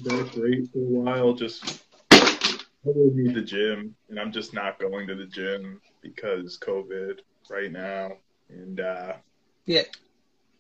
[0.04, 1.32] that great for a while.
[1.32, 1.82] Just
[2.12, 7.20] I really need the gym, and I'm just not going to the gym because COVID
[7.50, 8.12] right now.
[8.48, 9.14] And uh,
[9.66, 9.82] yeah,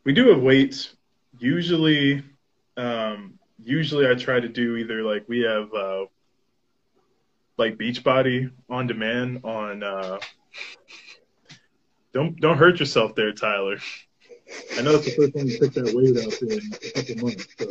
[0.04, 0.94] we do have weights.
[1.38, 2.22] Usually,
[2.76, 6.06] um, usually I try to do either like we have uh,
[7.56, 9.82] like Beachbody on demand on.
[9.82, 10.18] Uh,
[12.12, 13.78] don't don't hurt yourself there, Tyler.
[14.76, 17.46] I know it's the first time you picked that weight up in a couple months.
[17.58, 17.66] So.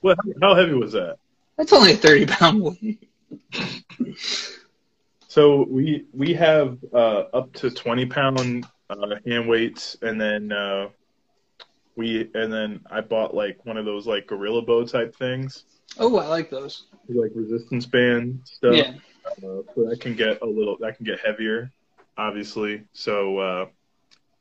[0.00, 0.18] What?
[0.40, 1.16] How heavy was that?
[1.56, 3.08] That's only a thirty pound weight.
[5.26, 10.88] So we we have uh, up to twenty pound uh, hand weights, and then uh,
[11.96, 15.64] we and then I bought like one of those like gorilla bow type things.
[15.98, 16.86] Oh, I like those.
[17.08, 18.74] Like resistance band stuff.
[18.74, 18.94] Yeah.
[19.26, 21.70] Uh, so that can get a little that can get heavier,
[22.16, 22.84] obviously.
[22.92, 23.66] So uh,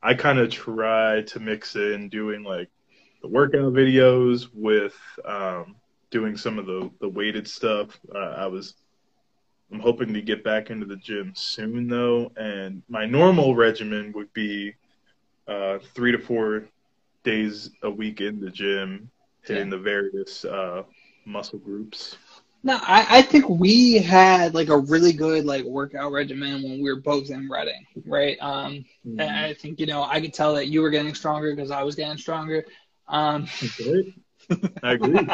[0.01, 2.69] I kind of try to mix in doing like
[3.27, 5.75] the workout videos with um,
[6.11, 7.99] doing some of the the weighted stuff.
[8.15, 8.75] Uh, I was
[9.71, 14.33] I'm hoping to get back into the gym soon though, and my normal regimen would
[14.33, 14.73] be
[15.47, 16.69] uh, three to four
[17.23, 19.09] days a week in the gym,
[19.43, 19.77] hitting Yeah.
[19.77, 20.83] the various uh,
[21.25, 22.17] muscle groups.
[22.63, 26.91] No, I, I think we had like a really good like workout regimen when we
[26.91, 28.37] were both in Reading, right?
[28.41, 28.85] Um,
[29.17, 31.83] and I think you know I could tell that you were getting stronger because I
[31.83, 32.65] was getting stronger.
[33.07, 33.47] Um,
[34.83, 35.11] I agree.
[35.11, 35.25] no,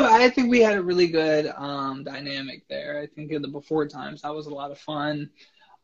[0.00, 3.00] but I think we had a really good um, dynamic there.
[3.00, 5.30] I think in the before times that was a lot of fun.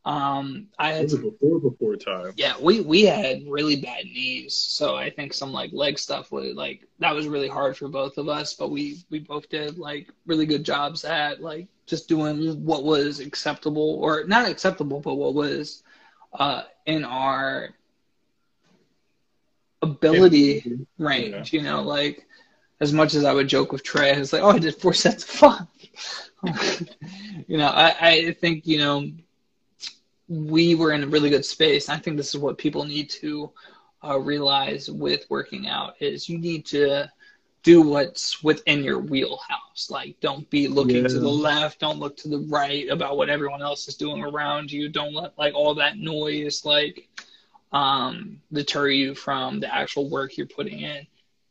[0.05, 2.33] Um, I had before before time.
[2.37, 6.55] yeah, we we had really bad knees, so I think some like leg stuff was
[6.55, 8.55] like that was really hard for both of us.
[8.55, 13.21] But we we both did like really good jobs at like just doing what was
[13.21, 15.83] acceptable or not acceptable, but what was
[16.33, 17.75] uh, in our
[19.83, 21.53] ability range.
[21.53, 22.27] You know, like
[22.81, 24.95] as much as I would joke with Trey, I was like, "Oh, I did four
[24.95, 25.67] sets of five.
[27.49, 29.11] you know, I I think you know
[30.29, 31.89] we were in a really good space.
[31.89, 33.51] I think this is what people need to
[34.05, 37.11] uh, realize with working out is you need to
[37.63, 39.91] do what's within your wheelhouse.
[39.91, 43.63] Like, don't be looking to the left, don't look to the right about what everyone
[43.63, 44.89] else is doing around you.
[44.89, 47.09] Don't let like all that noise like
[47.73, 51.07] um, deter you from the actual work you're putting in.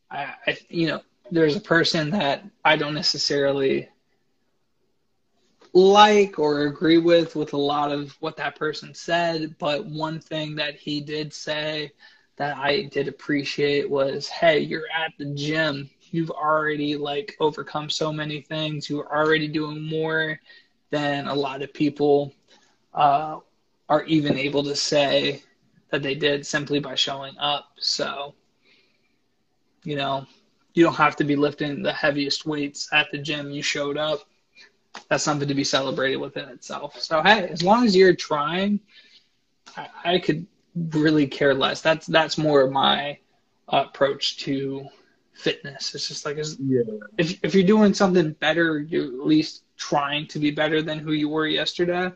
[0.09, 1.01] I, I you know,
[1.31, 3.89] there's a person that I don't necessarily
[5.73, 10.55] like or agree with with a lot of what that person said but one thing
[10.55, 11.91] that he did say
[12.37, 15.89] that i did appreciate was hey you're at the gym.
[16.11, 18.89] You've already like overcome so many things.
[18.89, 20.39] You're already doing more
[20.89, 22.33] than a lot of people
[22.93, 23.39] uh,
[23.89, 25.43] are even able to say
[25.91, 28.33] that they did simply by showing up so
[29.83, 30.25] you know
[30.73, 34.19] you don't have to be lifting the heaviest weights at the gym you showed up
[35.09, 36.99] that's something to be celebrated within itself.
[36.99, 38.79] So hey, as long as you're trying,
[39.75, 40.45] I, I could
[40.91, 41.81] really care less.
[41.81, 43.17] That's that's more of my
[43.69, 44.85] approach to
[45.33, 45.93] fitness.
[45.95, 46.81] It's just like Yeah.
[47.17, 51.11] if if you're doing something better, you're at least trying to be better than who
[51.11, 52.11] you were yesterday,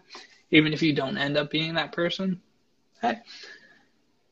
[0.51, 2.39] even if you don't end up being that person.
[3.01, 3.19] Hey,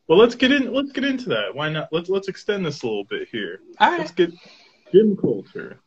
[0.09, 0.73] Well, let's get in.
[0.73, 1.55] Let's get into that.
[1.55, 1.89] Why not?
[1.93, 3.61] Let's let's extend this a little bit here.
[3.79, 4.31] all Let's right, get
[4.93, 5.79] gym culture.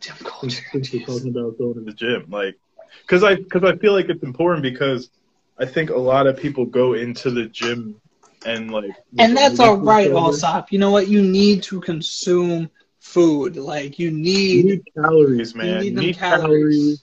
[0.00, 0.64] gym culture.
[0.72, 2.56] since we're talking about going to the gym, like,
[3.02, 5.10] because I because I feel like it's important because
[5.58, 8.00] I think a lot of people go into the gym
[8.44, 8.96] and like.
[9.18, 10.72] And that's all right, You Alsop.
[10.72, 11.08] You know what?
[11.08, 13.56] You need to consume food.
[13.56, 15.88] Like you need need calories, man.
[15.88, 16.22] need You need calories.
[16.28, 17.02] calories.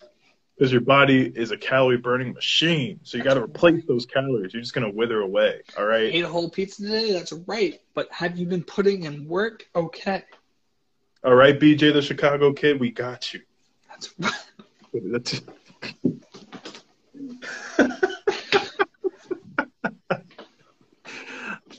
[0.58, 3.00] Because your body is a calorie burning machine.
[3.04, 4.54] So you got to replace those calories.
[4.54, 5.62] You're just gonna wither away.
[5.78, 6.14] All right.
[6.14, 7.12] Ate a whole pizza today.
[7.12, 7.80] That's right.
[7.94, 9.68] But have you been putting in work?
[9.76, 10.24] Okay.
[11.24, 13.42] All right, BJ the Chicago kid, we got you.
[13.90, 14.34] That's right.
[14.94, 15.42] That's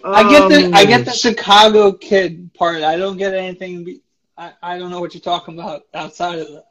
[0.06, 2.82] I get the I get Um, the Chicago kid part.
[2.82, 4.00] I don't get anything.
[4.36, 6.64] I, I don't know what you're talking about outside of that.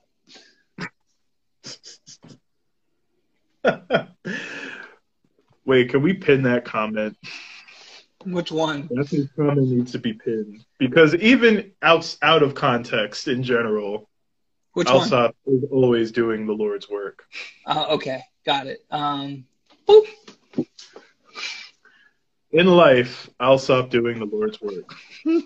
[5.65, 7.17] Wait, can we pin that comment?
[8.25, 8.87] Which one?
[8.91, 14.09] That comment needs to be pinned because even out out of context in general,
[14.73, 15.33] Which one?
[15.45, 17.25] Is always doing the Lord's work.
[17.65, 18.83] Uh, okay, got it.
[18.91, 19.45] Um,
[19.87, 20.05] boop.
[22.51, 24.95] In life, Alsop doing the Lord's work.
[25.25, 25.41] In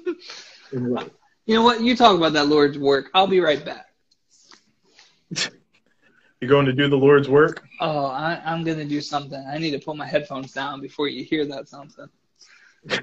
[0.90, 1.10] life.
[1.46, 1.82] You know what?
[1.82, 3.10] You talk about that Lord's work.
[3.14, 3.86] I'll be right back.
[6.40, 7.66] You're going to do the Lord's work?
[7.80, 9.44] Oh, I, I'm gonna do something.
[9.48, 12.08] I need to put my headphones down before you hear that something.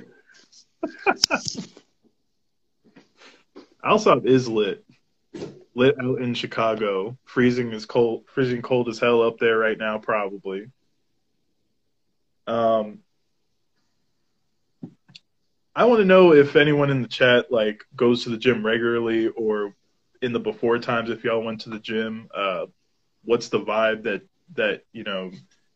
[3.84, 4.84] Alsop is lit.
[5.74, 7.18] Lit out in Chicago.
[7.24, 10.70] Freezing is cold freezing cold as hell up there right now, probably.
[12.46, 13.00] Um
[15.76, 19.26] I want to know if anyone in the chat like goes to the gym regularly
[19.28, 19.74] or
[20.22, 22.66] in the before times if y'all went to the gym, uh
[23.24, 24.22] what's the vibe that
[24.54, 25.30] that, you know,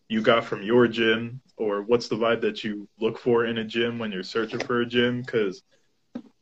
[0.08, 3.64] you got from your gym or what's the vibe that you look for in a
[3.64, 5.62] gym when you're searching for a gym cuz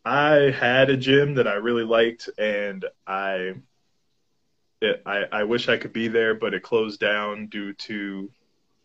[0.07, 3.55] I had a gym that I really liked, and I,
[4.81, 8.31] it, I, I wish I could be there, but it closed down due to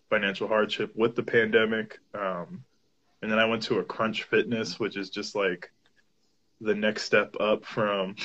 [0.10, 2.00] financial hardship with the pandemic.
[2.16, 2.64] Um,
[3.22, 5.72] and then I went to a Crunch Fitness, which is just like
[6.60, 8.16] the next step up from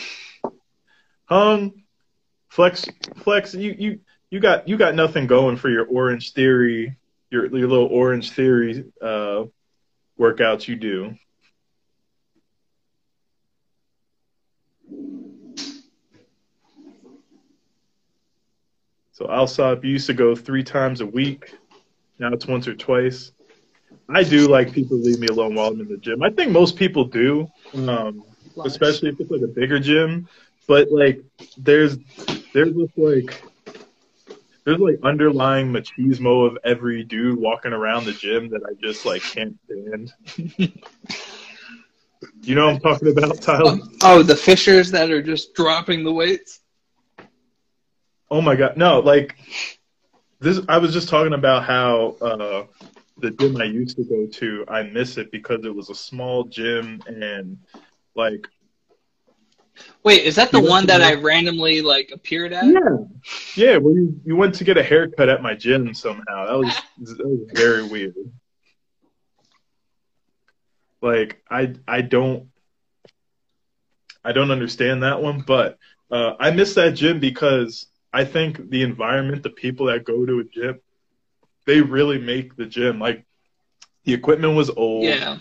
[1.27, 1.83] Hung
[2.57, 2.87] Flex.
[3.17, 4.01] Flex, you you
[4.31, 6.97] you got you got nothing going for your Orange Theory,
[7.31, 9.45] your your little Orange Theory uh,
[10.19, 11.15] workouts you do.
[19.13, 21.55] So Alsop you used to go three times a week.
[22.19, 23.33] Now it's once or twice.
[24.09, 26.23] I do like people leave me alone while I'm in the gym.
[26.23, 28.25] I think most people do, um,
[28.65, 30.27] especially if it's like a bigger gym.
[30.67, 31.23] But like,
[31.59, 31.99] there's
[32.57, 33.45] there's this like
[34.65, 39.21] there's like underlying machismo of every dude walking around the gym that I just like
[39.21, 40.11] can't stand.
[42.41, 43.79] you know what I'm talking about, Tyler?
[44.03, 46.61] Oh, the fishers that are just dropping the weights.
[48.31, 49.01] Oh my god, no!
[49.01, 49.37] Like
[50.41, 52.65] this, I was just talking about how uh,
[53.19, 56.45] the gym I used to go to, I miss it because it was a small
[56.45, 57.59] gym and
[58.15, 58.49] like
[60.03, 62.65] Wait, is that the You one that the- I randomly like appeared at?
[62.65, 62.81] yeah,
[63.57, 63.77] yeah.
[63.77, 66.47] Well, you you went to get a haircut at my gym somehow.
[66.47, 66.83] That was
[67.19, 68.15] that was very weird.
[71.03, 72.49] Like I I don't
[74.25, 75.79] I don't understand that one, but
[76.11, 80.41] uh, I miss that gym because I think the environment, the people that go to
[80.41, 80.81] a gym,
[81.67, 82.99] they really make the gym.
[82.99, 83.25] Like
[84.05, 85.05] the equipment was old.
[85.05, 85.39] Yeah.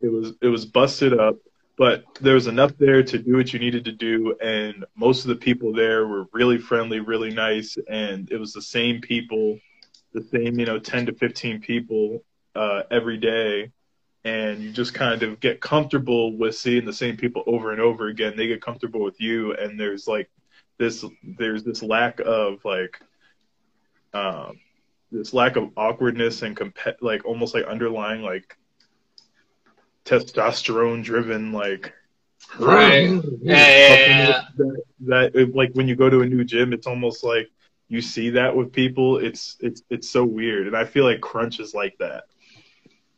[0.00, 1.36] It was it was busted up,
[1.76, 5.28] but there was enough there to do what you needed to do, and most of
[5.28, 9.58] the people there were really friendly, really nice, and it was the same people,
[10.12, 12.24] the same you know ten to fifteen people
[12.54, 13.70] uh, every day,
[14.24, 18.08] and you just kind of get comfortable with seeing the same people over and over
[18.08, 18.36] again.
[18.36, 20.30] They get comfortable with you, and there's like
[20.78, 22.98] this there's this lack of like
[24.14, 24.58] um,
[25.12, 28.56] this lack of awkwardness and comp- like almost like underlying like
[30.06, 31.92] testosterone driven like
[32.58, 33.08] Right.
[33.42, 34.40] Yeah, yeah, yeah.
[34.56, 37.48] that, that like when you go to a new gym it's almost like
[37.88, 41.60] you see that with people it's it's it's so weird and i feel like crunch
[41.60, 42.24] is like that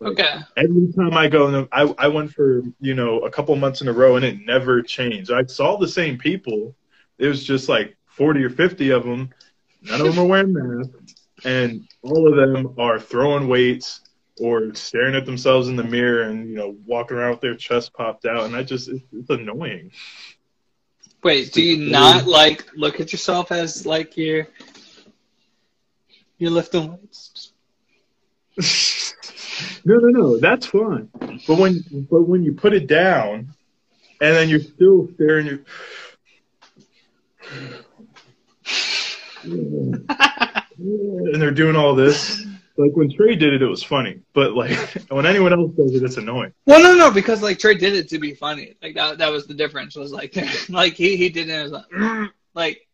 [0.00, 0.34] Like, Okay.
[0.56, 3.92] every time i go I, I went for you know a couple months in a
[3.92, 6.74] row and it never changed i saw the same people
[7.18, 9.30] it was just like 40 or 50 of them
[9.82, 11.14] none of them are wearing masks
[11.44, 14.00] and all of them are throwing weights
[14.38, 17.92] or staring at themselves in the mirror and you know walking around with their chest
[17.92, 19.90] popped out and i just it's, it's annoying
[21.22, 24.46] Wait, do you not like look at yourself as like you're
[26.38, 27.52] you're lifting weights?
[29.84, 31.08] no no no that's fine
[31.46, 33.52] but when but when you put it down
[34.20, 35.60] and then you're still staring your
[40.78, 42.44] and they're doing all this
[42.78, 44.70] like when trey did it it was funny but like
[45.10, 48.08] when anyone else does it it's annoying Well, no, no, because like Trey did it
[48.10, 48.74] to be funny.
[48.82, 49.96] Like that, that was the difference.
[49.96, 50.36] Was like,
[50.68, 51.86] like he he did it as like,
[52.54, 52.86] like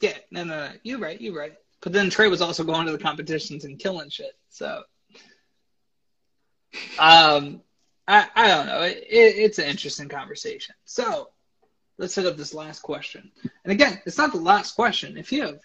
[0.00, 0.72] Yeah, no, no, no.
[0.82, 1.20] You're right.
[1.20, 1.54] You're right.
[1.80, 4.32] But then Trey was also going to the competitions and killing shit.
[4.48, 4.84] So,
[6.98, 7.60] um,
[8.06, 8.82] I I don't know.
[8.82, 10.74] It, it, it's an interesting conversation.
[10.84, 11.30] So,
[11.98, 13.30] let's hit up this last question.
[13.64, 15.16] And again, it's not the last question.
[15.16, 15.60] If you have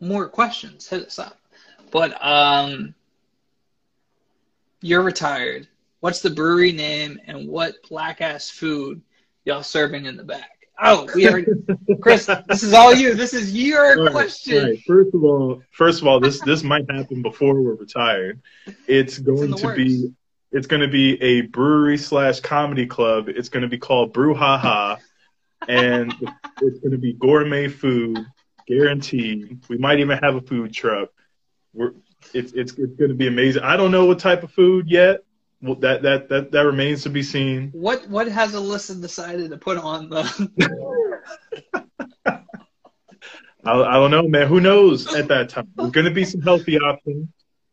[0.00, 1.38] more questions, hit us up.
[1.90, 2.94] But um,
[4.80, 5.68] you're retired.
[6.00, 9.00] What's the brewery name and what black ass food
[9.44, 10.50] y'all serving in the back?
[10.82, 11.46] Oh, we already,
[12.02, 12.26] Chris.
[12.48, 13.14] This is all you.
[13.14, 14.62] This is your Right, question.
[14.62, 14.78] right.
[14.86, 18.40] First of all, first of all, this this might happen before we're retired.
[18.86, 20.12] It's going the to be
[20.52, 23.28] it's going to be a brewery slash comedy club.
[23.28, 24.98] It's going to be called Brew Ha Ha,
[25.66, 26.12] and
[26.60, 28.18] it's going to be gourmet food,
[28.68, 29.58] guaranteed.
[29.70, 31.08] We might even have a food truck.
[31.76, 31.92] We're
[32.34, 33.62] it's it's, it's going to be amazing.
[33.62, 35.20] I don't know what type of food yet.
[35.62, 37.70] Well, that that that that remains to be seen.
[37.72, 40.50] What what has Alyssa decided to put on the?
[43.64, 44.46] I, I don't know, man.
[44.46, 45.68] Who knows at that time?
[45.74, 47.28] There's going to be some healthy options.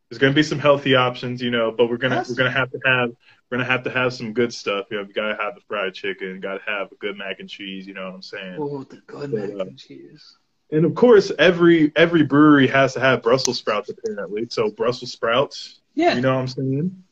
[0.10, 2.30] There's going to be some healthy options, you know, but we're gonna Yes.
[2.30, 3.10] we're gonna have to have
[3.49, 4.86] we're gonna have to have some good stuff.
[4.91, 7.88] You know, we gotta have the fried chicken, gotta have a good mac and cheese.
[7.88, 8.58] You know what I'm saying?
[8.60, 10.38] oh, the good mac uh, and cheese.
[10.74, 14.47] And of course, every every brewery has to have Brussels sprouts apparently.
[14.49, 16.15] So Brussels sprouts, Yeah.
[16.15, 17.03] you know what I'm saying?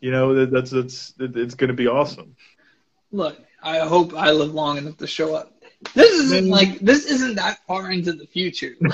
[0.00, 2.34] You know that, that's that's it's gonna be awesome.
[3.12, 5.52] Look, I hope I live long enough to show up.
[5.94, 8.74] This isn't like this isn't that far into the future.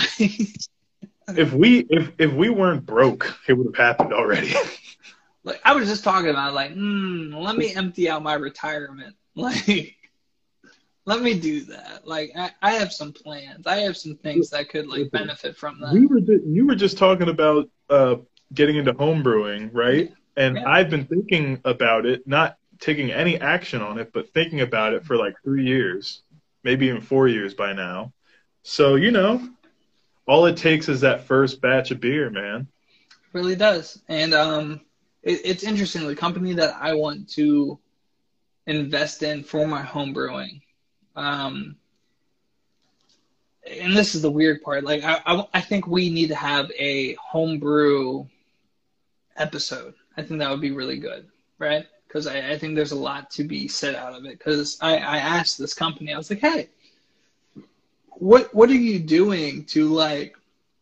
[1.37, 4.53] If we if if we weren't broke, it would have happened already.
[5.45, 9.15] like I was just talking about like, hmm, let me empty out my retirement.
[9.37, 9.95] Like
[11.07, 12.07] let me do that.
[12.07, 13.67] Like I, I have some plans.
[13.67, 15.93] I have some things that could like benefit from that.
[15.93, 18.17] we were ju- you were just talking about uh,
[18.55, 20.11] getting into home brewing, right?
[20.37, 20.65] And Yeah.
[20.65, 25.05] I've been thinking about it, not taking any action on it, but thinking about it
[25.05, 26.23] for like three years,
[26.65, 28.13] maybe even four years by now.
[28.63, 29.41] So you know,
[30.27, 32.69] all it takes is that first batch of beer, man.
[33.33, 34.03] really does.
[34.09, 34.81] And um,
[35.23, 36.07] it, it's interesting.
[36.07, 37.79] The company that I want to
[38.67, 40.61] invest in for my home brewing,
[41.21, 41.77] um,
[43.71, 44.85] and this is the weird part.
[44.85, 48.25] Like I, I, I think we need to have a homebrew
[49.37, 49.95] episode.
[50.17, 51.87] I think that would be really good, right?
[52.09, 54.39] Because I, I think there's a lot to be said out of it.
[54.39, 56.71] Because I, I asked this company, I was like, hey,
[58.07, 60.37] what what are you doing to like?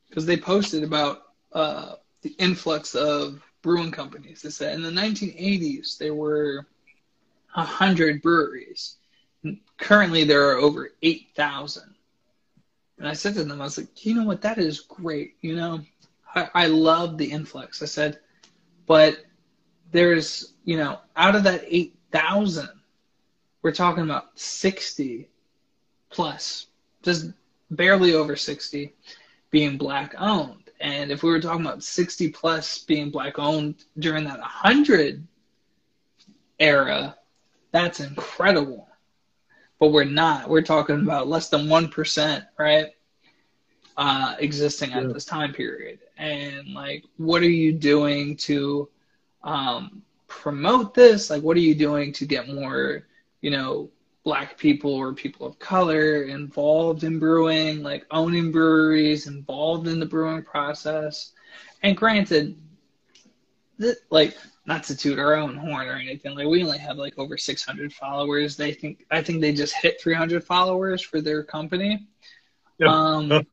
[0.09, 1.23] Because they posted about
[1.53, 4.43] uh, the influx of brewing companies.
[4.43, 6.65] They said in the 1980s there were
[7.57, 8.99] a hundred breweries.
[9.79, 11.95] Currently, there are over eight thousand.
[12.99, 14.43] And I said to them, I was like, you know what?
[14.43, 15.37] That is great.
[15.41, 15.81] You know,
[16.35, 17.81] I, I love the influx.
[17.83, 18.19] I said,
[18.87, 19.19] but
[19.93, 22.69] there's, you know, out of that 8,000,
[23.63, 25.29] we're talking about 60
[26.11, 26.67] plus,
[27.03, 27.31] just
[27.71, 28.93] barely over 60
[29.51, 30.71] being black owned.
[30.81, 35.27] And if we were talking about 60 plus being black owned during that 100
[36.59, 37.17] era,
[37.71, 38.88] that's incredible
[39.79, 40.49] but we're not.
[40.49, 42.89] We're talking about less than one percent, right?
[43.97, 45.13] Uh, existing at Yeah.
[45.13, 48.89] this time period, and like, what are you doing to
[49.43, 51.31] um, promote this?
[51.31, 53.07] Like, what are you doing to get more,
[53.41, 53.91] you know,
[54.25, 60.07] black people or people of color involved in brewing, like owning breweries, involved in the
[60.07, 61.33] brewing process?
[61.83, 62.57] And granted,
[63.81, 64.37] th- like
[64.69, 66.37] not to toot our own horn or anything.
[66.37, 68.55] Like we only have like over 600 followers.
[68.55, 72.07] They think I think they just hit 300 followers for their company.
[72.79, 72.89] Yeah.
[72.95, 73.47] Um,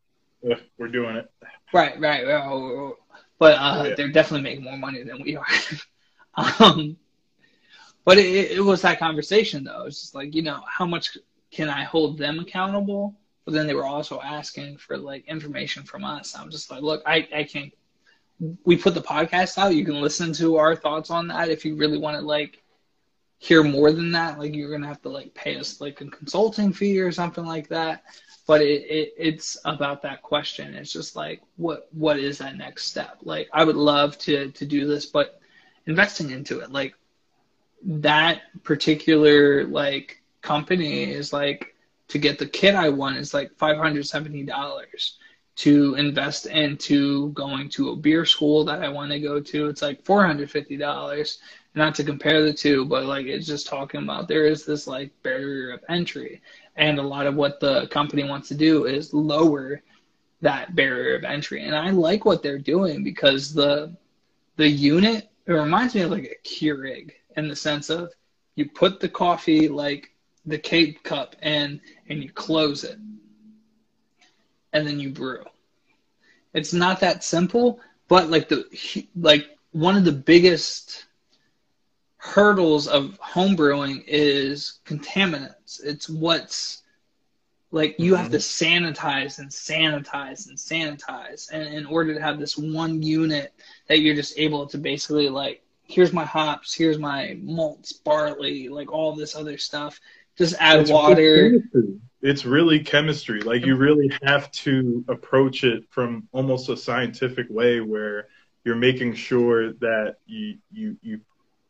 [0.77, 1.31] we're doing it.
[1.73, 2.93] right, right, right.
[3.39, 3.95] But uh, Yeah.
[3.95, 5.45] they're definitely making more money than we are.
[6.59, 6.97] um,
[8.03, 9.85] but it, it was that conversation though.
[9.87, 11.17] It's just like you know how much
[11.49, 13.15] can I hold them accountable?
[13.45, 16.35] But then they were also asking for like information from us.
[16.37, 17.71] I'm just like, look, I, I can't
[18.63, 19.75] we put the podcast out.
[19.75, 22.61] You can listen to our thoughts on that if you really want to like
[23.37, 24.39] hear more than that.
[24.39, 27.69] Like you're gonna have to like pay us like a consulting fee or something like
[27.69, 28.03] that.
[28.47, 30.73] But it, it it's about that question.
[30.75, 33.17] It's just like what what is that next step?
[33.23, 35.39] Like I would love to to do this, but
[35.87, 36.95] investing into it, like
[37.83, 41.75] that particular like company is like
[42.07, 45.17] to get the kit I want is like five hundred seventy dollars
[45.55, 49.67] to invest into going to a beer school that I want to go to.
[49.67, 51.39] It's like four hundred fifty dollars.
[51.75, 55.11] Not to compare the two, but like it's just talking about there is this like
[55.23, 56.41] barrier of entry,
[56.75, 59.81] and a lot of what the company wants to do is lower
[60.41, 61.63] that barrier of entry.
[61.63, 63.95] And I like what they're doing because the
[64.57, 68.11] the unit it reminds me of like a Keurig in the sense of
[68.55, 70.11] you put the coffee like
[70.45, 72.97] the K-Cup in and you close it
[74.75, 75.43] and then you brew.
[76.53, 78.65] It's not that simple, but like the
[79.15, 81.05] like one of the biggest
[82.17, 85.81] hurdles of homebrewing is contaminants.
[85.83, 86.83] It's what's
[87.71, 92.57] like you have to sanitize and sanitize and sanitize and in order to have this
[92.57, 93.53] one unit
[93.87, 98.91] that you're just able to basically like here's my hops here's my malts barley like
[98.91, 99.99] all this other stuff
[100.37, 101.59] just add water
[102.25, 107.81] it's really chemistry like you really have to approach it from almost a scientific way
[107.81, 108.27] where
[108.63, 111.21] you're making sure that you you you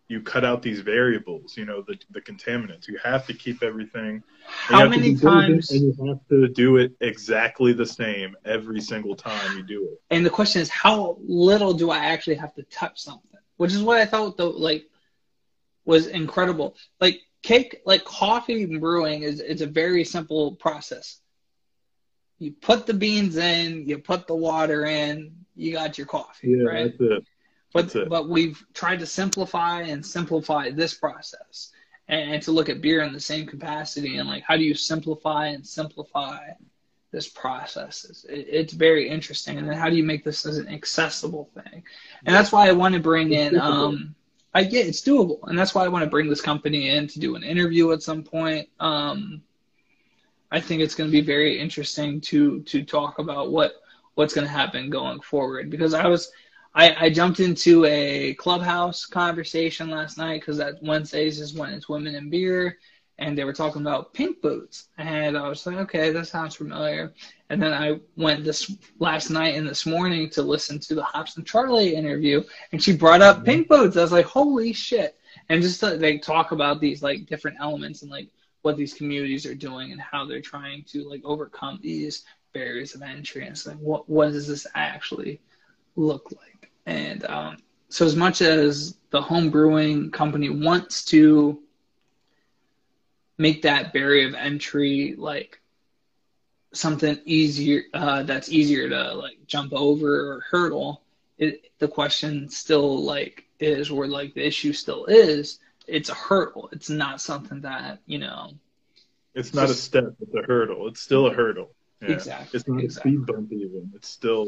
[0.08, 2.88] you cut out these variables, you know, the the contaminants.
[2.88, 4.24] You have to keep everything.
[4.48, 5.72] How many times?
[5.72, 10.02] And you have to do it exactly the same every single time you do it.
[10.12, 13.40] And the question is, how little do I actually have to touch something?
[13.58, 14.86] Which is what I thought though, like,
[15.86, 16.76] was incredible.
[17.02, 21.20] Like cake, like coffee brewing is is a very simple process.
[22.40, 26.64] You put the beans in, you put the water in, you got your coffee, yeah,
[26.64, 26.94] right?
[27.00, 27.26] That's it.
[27.72, 31.72] But but we've tried to simplify and simplify this process
[32.08, 34.74] and, and to look at beer in the same capacity and like how do you
[34.74, 36.40] simplify and simplify
[37.12, 38.06] this process?
[38.10, 39.58] It's, it's very interesting.
[39.60, 41.84] And then how do you make this as an accessible thing?
[42.26, 44.16] And that's why I want to bring in um
[44.56, 47.20] I get it's doable, and that's why I want to bring this company in to
[47.20, 48.70] do an interview at some point.
[48.80, 49.42] Um,
[50.50, 53.74] I think it's going to be very interesting to to talk about what
[54.14, 56.32] what's going to happen going forward because I was
[56.74, 61.90] I, I jumped into a clubhouse conversation last night because that Wednesdays is when it's
[61.90, 62.78] women and beer,
[63.18, 67.14] and they were talking about pink boots, and I was like, okay, that sounds familiar.
[67.50, 71.38] And then I went this last night and this morning to listen to the Hops
[71.38, 73.46] and Charlie interview, and she brought up mm-hmm.
[73.46, 73.98] pink boots.
[73.98, 75.18] I was like, holy shit!
[75.50, 78.30] And just to, they talk about these like different elements and like
[78.64, 83.02] what these communities are doing and how they're trying to like overcome these barriers of
[83.02, 85.42] entry and it's like what what does this actually
[85.98, 87.58] look like and um,
[87.90, 91.62] so, as much as the home brewing company wants to
[93.38, 95.60] make that barrier of entry like
[96.76, 101.02] something easier uh, that's easier to like jump over or hurdle,
[101.38, 105.60] it, the question still like is where like the issue still is.
[105.88, 106.70] It's a hurdle.
[106.72, 108.52] It's not something that you know.
[109.34, 110.16] It's not just, a step.
[110.20, 110.88] It's a hurdle.
[110.88, 111.72] It's still a hurdle.
[112.02, 112.12] Yeah.
[112.12, 112.58] Exactly.
[112.58, 113.12] It's not exactly.
[113.12, 113.92] a speed bump even.
[113.96, 114.48] It's still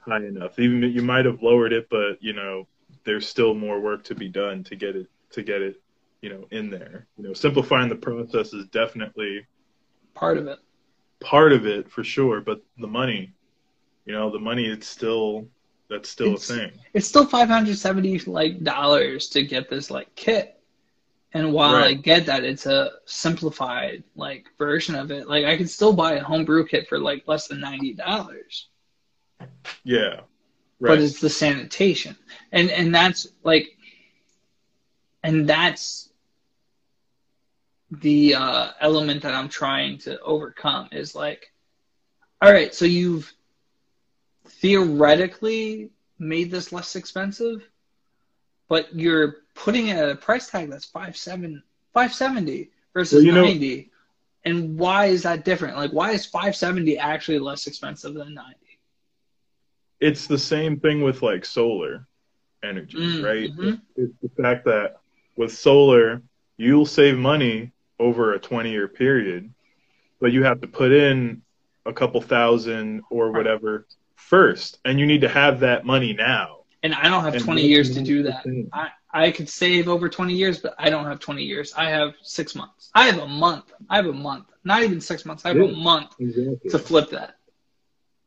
[0.00, 0.58] high enough.
[0.58, 2.66] Even you might have lowered it, but you know
[3.04, 5.80] there's still more work to be done to get it to get it
[6.20, 7.06] you know in there.
[7.16, 9.46] You know, simplifying the process is definitely
[10.14, 10.58] part of it.
[11.20, 13.32] Part of it for sure, but the money,
[14.04, 15.48] you know, the money it's still
[15.88, 16.72] that's still it's, a thing.
[16.94, 20.54] It's still five hundred seventy like dollars to get this like kit.
[21.32, 21.88] And while right.
[21.88, 26.14] I get that it's a simplified like version of it, like I could still buy
[26.14, 28.68] a homebrew kit for like less than ninety dollars.
[29.84, 30.20] Yeah.
[30.80, 30.90] Right.
[30.90, 32.16] But it's the sanitation.
[32.52, 33.76] And and that's like
[35.22, 36.07] and that's
[37.90, 41.52] the uh, element that I'm trying to overcome is like,
[42.40, 43.32] all right, so you've
[44.46, 47.62] theoretically made this less expensive,
[48.68, 51.62] but you're putting it at a price tag that's five seven
[51.92, 53.76] five seventy versus well, ninety.
[53.76, 55.76] Know, and why is that different?
[55.76, 58.68] Like, why is five seventy actually less expensive than ninety?
[60.00, 62.06] it's the same thing with like solar
[62.62, 63.50] energy, mm, right?
[63.50, 63.68] Mm-hmm.
[63.96, 65.00] It's, it's the fact that
[65.36, 66.22] with solar,
[66.56, 69.52] you'll save money over a 20 year period,
[70.20, 71.42] but you have to put in
[71.86, 73.86] a couple thousand or whatever
[74.16, 76.58] first, and you need to have that money now.
[76.82, 78.44] And I don't have and 20 years to do that.
[78.72, 81.72] I, I could save over 20 years, but I don't have 20 years.
[81.76, 82.90] I have six months.
[82.94, 83.72] I have a month.
[83.88, 84.46] I have a month.
[84.64, 85.44] Not even six months.
[85.44, 86.70] I have yeah, a month exactly.
[86.70, 87.36] to flip that.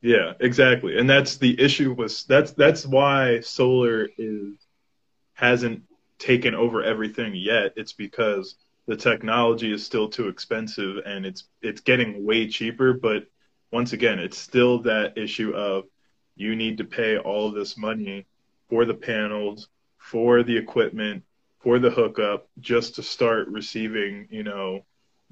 [0.01, 0.97] Yeah, exactly.
[0.97, 4.55] And that's the issue was that's that's why solar is
[5.34, 5.84] hasn't
[6.17, 7.74] taken over everything yet.
[7.76, 8.55] It's because
[8.88, 13.24] the technology is still too expensive and it's it's getting way cheaper, but
[13.72, 15.86] once again, it's still that issue of
[16.36, 18.26] you need to pay all this money
[18.70, 21.24] for the panels, for the equipment,
[21.60, 24.82] for the hookup just to start receiving, you know,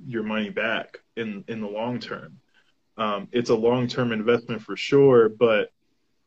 [0.06, 2.39] your money back in in the long term
[3.00, 5.72] um, it's a long term investment for sure, but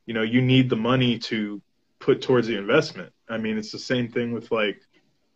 [0.07, 1.61] you know you need the money to
[1.99, 3.12] put towards the investment.
[3.29, 4.81] I mean, it's the same thing with like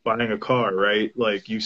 [0.07, 1.13] buying a car, right?
[1.17, 1.61] Like you,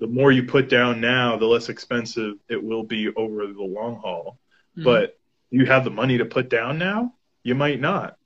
[0.00, 3.96] the more you put down now, the less expensive it will be over the long
[3.96, 4.38] haul.
[4.72, 4.84] Mm-hmm.
[4.84, 5.18] But
[5.50, 7.12] you have the money to put down now,
[7.44, 8.16] you might not,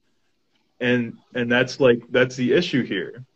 [0.81, 3.27] and and that's like that's the issue here.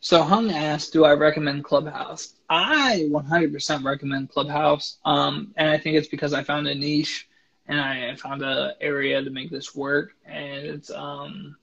[0.00, 5.96] So Hung asked, "Do I recommend Clubhouse?" I 100% recommend Clubhouse, um, and I think
[5.96, 7.28] it's because I found a niche
[7.66, 11.56] and I found a area to make this work, and it's um,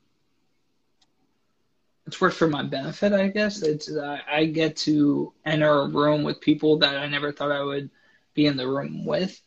[2.08, 3.62] it's worked for my benefit, I guess.
[3.62, 7.64] It's uh, I get to enter a room with people that I never thought I
[7.64, 7.90] would
[8.34, 9.42] be in the room with.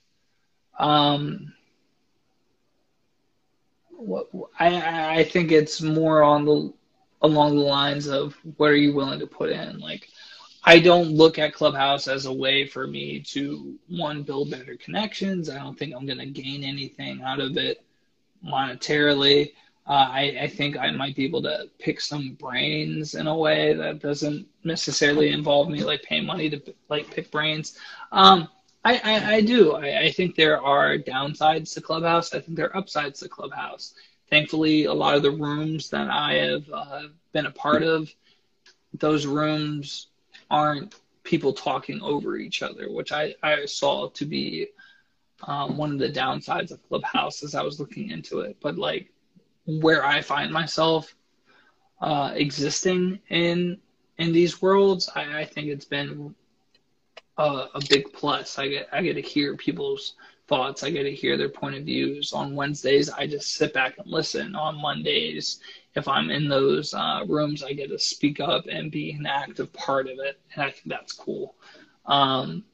[0.79, 1.53] Um,
[3.91, 4.29] what
[4.59, 6.73] I I think it's more on the
[7.23, 10.09] along the lines of what are you willing to put in, like
[10.65, 15.49] I don't look at Clubhouse as a way for me to one build better connections.
[15.49, 17.83] I don't think I'm going to gain anything out of it
[18.45, 19.53] monetarily.
[19.89, 23.72] Uh, I, I, think I might be able to pick some brains in a way
[23.72, 26.61] that doesn't necessarily involve me like paying money to
[26.91, 27.78] like pick brains.
[28.12, 28.49] Um,
[28.84, 29.72] I, I, I, do.
[29.72, 32.34] I, I think there are downsides to Clubhouse.
[32.34, 33.95] I think there are upsides to Clubhouse.
[34.28, 38.12] Thankfully, a lot of the rooms that I have uh, been a part of,
[38.93, 40.09] those rooms
[40.51, 44.68] aren't people talking over each other, which I, I saw to be
[45.45, 48.59] um, one of the downsides of Clubhouse as I was looking into it.
[48.61, 49.12] But like
[49.69, 51.14] where I find myself
[52.01, 53.79] uh, existing in
[54.16, 56.35] in these worlds, I, I think it's been
[57.37, 58.59] a, a, big plus.
[58.59, 60.14] I get I get to hear people's
[60.49, 60.83] thoughts.
[60.83, 62.33] I get to hear their point of views.
[62.33, 64.57] On Wednesdays, I just sit back and listen.
[64.57, 65.61] On Mondays,
[65.95, 69.73] if I'm in those uh, rooms, I get to speak up and be an active
[69.73, 71.55] part of it, and I think that's cool.
[72.07, 72.64] Um,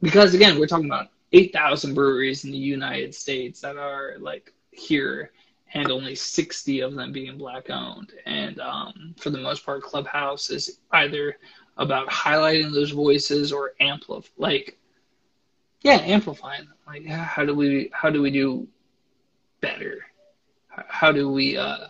[0.00, 5.32] because again, we're talking about 8,000 breweries in the United States that are like here,
[5.76, 8.12] and only 60 of them being black owned.
[8.24, 11.36] And um, for the most part, Clubhouse is either
[11.76, 14.78] about highlighting those voices or amplify, like,
[15.82, 16.66] yeah, amplifying.
[16.86, 18.66] Like, how do we how do we do
[19.60, 20.06] better?
[20.68, 21.88] How do we uh,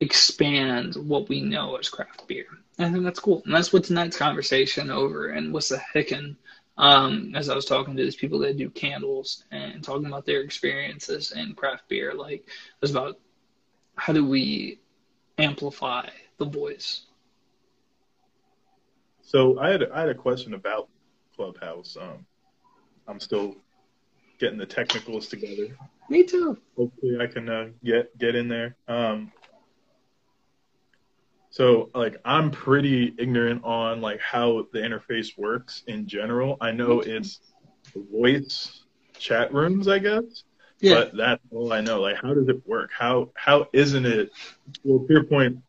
[0.00, 2.46] expand what we know as craft beer.
[2.78, 3.42] I think that's cool.
[3.44, 6.36] And that's what tonight's conversation over and Wissahickon,
[6.78, 10.42] um, as I was talking to these people that do candles and talking about their
[10.42, 13.18] experiences in craft beer, like it was about
[13.96, 14.78] how do we
[15.38, 16.08] amplify
[16.38, 17.06] the voice.
[19.22, 20.88] So I had I had a question about
[21.34, 21.96] Clubhouse.
[22.00, 22.26] Um,
[23.08, 23.56] I'm still
[24.38, 25.76] getting the technicals together.
[26.08, 26.56] Me too.
[26.76, 28.76] Hopefully, I can uh, get get in there.
[28.86, 29.32] Um,
[31.56, 36.58] so like I'm pretty ignorant on like how the interface works in general.
[36.60, 37.40] I know it's
[37.94, 38.82] voice
[39.18, 40.44] chat rooms, I guess.
[40.80, 40.96] Yeah.
[40.96, 42.02] But that's all I know.
[42.02, 42.90] Like how does it work?
[42.92, 44.32] How how isn't it
[44.84, 45.62] well to your point,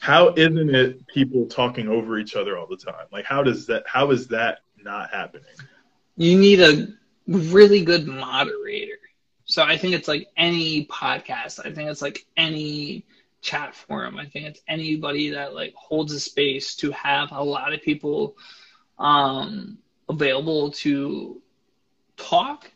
[0.00, 3.06] how isn't it people talking over each other all the time?
[3.12, 5.44] Like how does that how is that not happening?
[6.16, 6.88] You need a
[7.28, 8.98] really good moderator.
[9.44, 11.60] So I think it's like any podcast.
[11.64, 13.04] I think it's like any
[13.46, 14.18] chat forum.
[14.18, 18.36] I think it's anybody that like holds a space to have a lot of people
[18.98, 19.78] um,
[20.08, 21.40] available to
[22.16, 22.70] talk.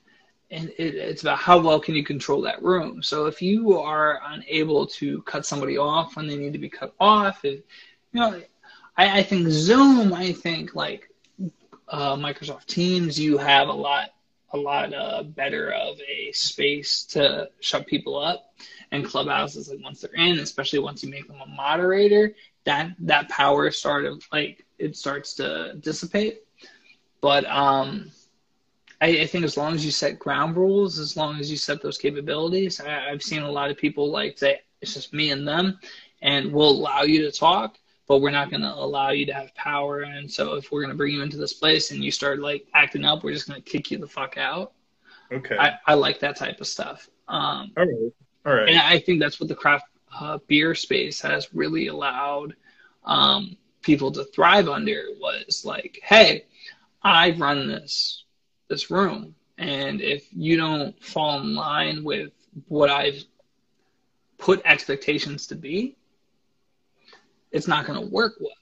[0.53, 3.03] And it, it's about how well can you control that room.
[3.03, 6.95] So if you are unable to cut somebody off when they need to be cut
[7.01, 7.61] off, if,
[8.13, 8.41] you know,
[8.97, 10.13] I, I think Zoom.
[10.13, 11.09] I think like
[11.89, 14.11] uh, Microsoft Teams, you have a lot
[14.53, 18.55] a lot uh, better of a space to shut people up.
[18.93, 22.35] And clubhouses like once they're in especially once you make them a moderator
[22.65, 26.41] that that power sort of like it starts to dissipate.
[27.21, 28.11] But um
[29.01, 31.81] I, I, think as long as you set ground rules as long as you set
[31.81, 35.49] those capabilities I, i've seen a lot of people like say it's just me and
[35.49, 35.79] them
[36.21, 37.79] and we'll allow you to talk
[38.11, 40.01] but we're not going to allow you to have power.
[40.01, 42.67] And so if we're going to bring you into this place and you start like
[42.75, 44.73] acting up we're just going to kick you the fuck out.
[45.31, 45.57] Okay.
[45.57, 47.09] I, I like that type of stuff.
[47.29, 48.13] Um, all right.
[48.47, 48.69] All right.
[48.69, 49.85] And I think that's what the craft
[50.19, 52.57] uh, beer space has really allowed
[53.05, 56.47] um, people to thrive under was like, hey,
[57.05, 58.25] I run this
[58.67, 62.33] this room, and if you don't fall in line with
[62.67, 63.23] what I've
[64.37, 65.97] put expectations to be,
[67.53, 68.53] it's not going to work well.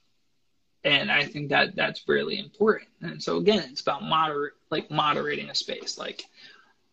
[0.85, 2.89] And I think that that's really important.
[3.03, 5.99] And so again, it's about moderate, like moderating a space.
[5.99, 6.25] Like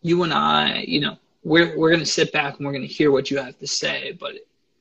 [0.01, 2.93] you and I, you know, we're we're going to sit back and we're going to
[2.93, 4.33] hear what you have to say, but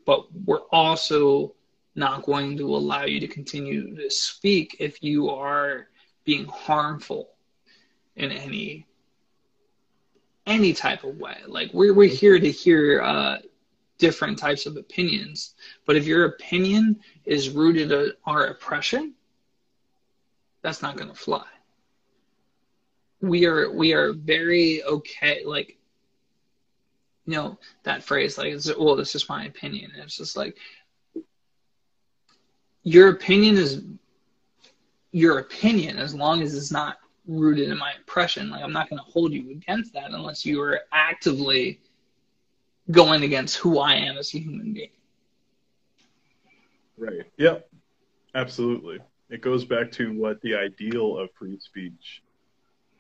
[0.07, 1.55] but we're also
[1.95, 5.89] not going to allow you to continue to speak if you are
[6.25, 7.29] being harmful
[8.17, 8.87] in any
[10.47, 11.37] any type of way.
[11.47, 13.39] Like we're we're here to hear uh,
[13.99, 15.55] different types of opinions,
[15.87, 19.15] but if your opinion is rooted in our oppression,
[20.63, 21.45] that's not going to fly.
[23.21, 25.45] We are we are very okay.
[25.45, 25.79] Like
[27.27, 30.57] you know that phrase like well this is my opinion and it's just like
[32.83, 33.83] your opinion is
[35.13, 38.51] your opinion as long as it's not rooted in my oppression.
[38.51, 41.81] Like I'm not going to hold you against that unless you are actively
[42.91, 44.91] going against who I am as a human being.
[46.97, 47.23] Right.
[47.39, 47.69] Yep.
[48.35, 48.99] Absolutely.
[49.31, 52.23] It goes back to what the ideal of free speech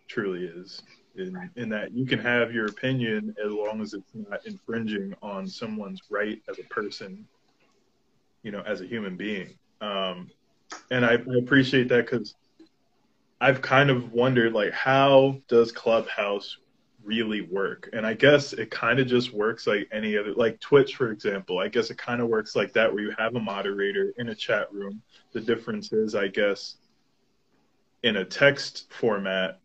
[0.08, 0.82] truly is.
[1.16, 5.46] In, in that you can have your opinion as long as it's not infringing on
[5.46, 7.24] someone's right as a person,
[8.42, 9.56] you know, as a human being.
[9.80, 10.28] Um,
[10.90, 12.34] and I, I appreciate that because
[13.40, 16.56] I've kind of wondered, like, how does Clubhouse
[17.04, 17.88] really work?
[17.92, 21.58] And I guess it kind of just works like any other, like Twitch, for example.
[21.58, 24.34] I guess it kind of works like that, where you have a moderator in a
[24.34, 25.02] chat room.
[25.32, 26.76] The difference is, I guess,
[28.02, 29.60] in a text format,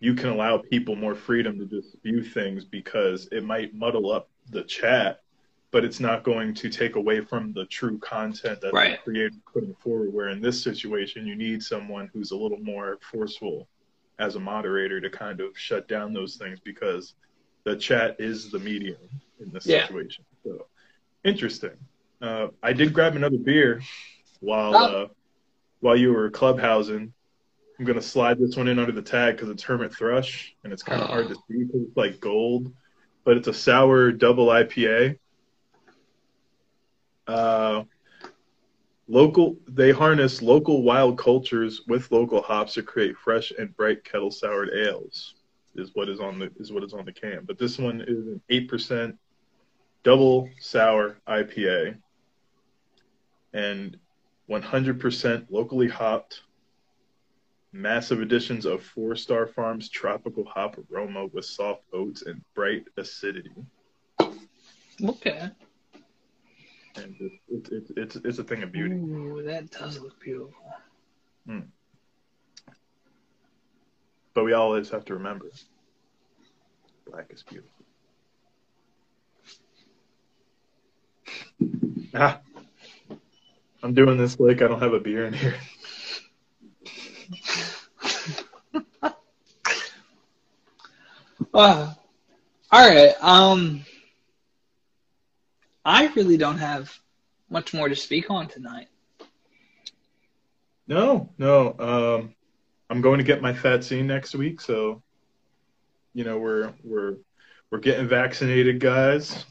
[0.00, 4.28] you can allow people more freedom to just view things because it might muddle up
[4.50, 5.22] the chat,
[5.70, 8.98] but it's not going to take away from the true content that Right.
[8.98, 10.12] the creator is putting forward.
[10.12, 13.68] Where in this situation, you need someone who's a little more forceful
[14.18, 17.14] as a moderator to kind of shut down those things because
[17.64, 18.98] the chat is the medium
[19.40, 19.86] in this Yeah.
[19.86, 20.24] situation.
[20.44, 20.66] So
[21.24, 21.72] interesting.
[22.20, 23.80] Uh, I did grab another beer
[24.40, 25.02] while Oh.
[25.04, 25.08] uh,
[25.80, 27.12] while you were clubhousing.
[27.78, 30.82] I'm gonna slide this one in under the tag because it's Hermit Thrush and it's
[30.82, 31.12] kind of Oh.
[31.12, 32.72] hard to see because it's like gold,
[33.24, 35.18] but it's a sour double IPA.
[37.26, 37.84] Uh,
[39.08, 44.30] local, they harness local wild cultures with local hops to create fresh and bright kettle
[44.30, 45.34] soured ales.
[45.76, 47.40] Is what is on the is what is on the can.
[47.44, 49.18] But this one is an eight percent
[50.04, 51.96] double sour IPA
[53.54, 53.96] and
[54.50, 56.42] 100% locally hopped
[57.72, 63.50] massive additions of Four Star Farms tropical hop aroma with soft oats and bright acidity.
[65.02, 65.48] Okay.
[66.96, 68.94] And it's it's it's, it's, it's a thing of beauty.
[68.94, 70.54] Ooh, that does look beautiful.
[74.34, 75.46] But we always have to remember,
[77.06, 77.70] black is beautiful.
[82.14, 82.40] Ah,
[83.82, 85.54] I'm doing this like I don't have a beer in here.
[91.52, 91.92] Uh,
[92.72, 93.14] all right.
[93.20, 93.84] Um,
[95.84, 96.98] I really don't have
[97.50, 98.88] much more to speak on tonight.
[100.86, 101.74] No, no.
[101.78, 102.34] Um,
[102.90, 105.02] I'm going to get my vaccine next week, so
[106.12, 107.16] you know we're we're
[107.70, 109.44] we're getting vaccinated, guys.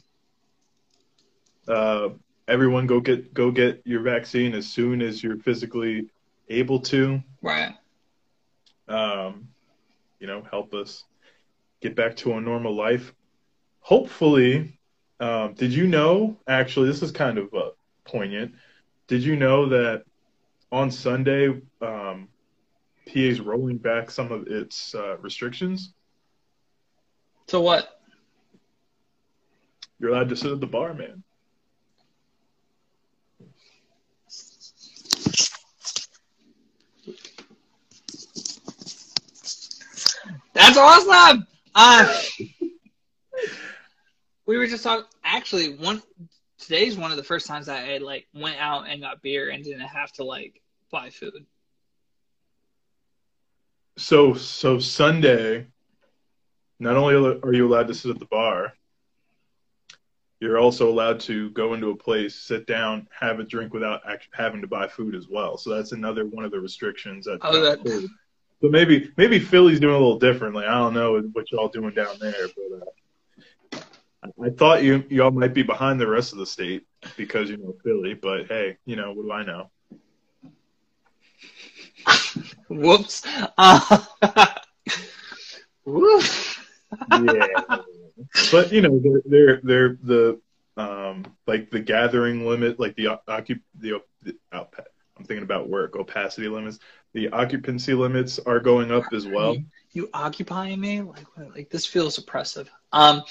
[1.67, 2.09] Uh,
[2.47, 6.09] everyone, go get go get your vaccine as soon as you're physically
[6.49, 7.21] able to.
[7.41, 7.73] Right.
[8.88, 9.47] Um,
[10.19, 11.03] you know, help us
[11.81, 13.13] get back to a normal life.
[13.79, 14.79] Hopefully,
[15.24, 16.38] um, did you know?
[16.49, 17.69] Actually, this is kind of uh,
[18.03, 18.55] poignant.
[19.07, 20.03] Did you know that
[20.69, 21.47] on Sunday,
[21.82, 22.28] um,
[23.05, 25.93] PA is rolling back some of its uh, restrictions?
[27.47, 28.01] So what?
[29.97, 31.24] You're allowed to sit at the bar, man.
[40.53, 41.47] That's awesome.
[41.74, 42.21] Uh,
[44.46, 45.06] we were just talking.
[45.24, 46.02] Actually, one
[46.60, 49.64] today's one of the first times that I like went out and got beer and
[49.64, 51.46] didn't have to like buy food.
[53.98, 55.68] So, so Sunday,
[56.80, 58.74] not only are you allowed to sit at the bar,
[60.39, 64.02] you're also allowed to go into a place, sit down, have a drink without
[64.34, 65.58] having to buy food as well.
[65.58, 67.39] So that's another one of the restrictions that.
[67.44, 67.80] Oh, that-
[68.62, 70.66] So maybe maybe Philly's doing a little differently.
[70.66, 72.86] I don't know what y'all doing down there, but uh,
[74.43, 76.86] I- thought you y'all might be behind the rest of the state
[77.17, 78.13] because you know Philly.
[78.13, 79.69] But hey, you know what do I know?
[82.69, 83.24] Whoops.
[83.57, 84.03] Uh,
[85.86, 86.67] woof.
[87.11, 87.47] yeah.
[88.51, 90.39] but you know, they're they're they're the
[90.78, 94.86] um like the gathering limit, like the occup the, the outpa-
[95.17, 96.80] I'm thinking about work opacity limits.
[97.13, 99.53] The occupancy limits are going up as well.
[99.53, 101.01] You, you occupying me?
[101.01, 102.69] Like, like this feels oppressive.
[102.91, 103.21] Um,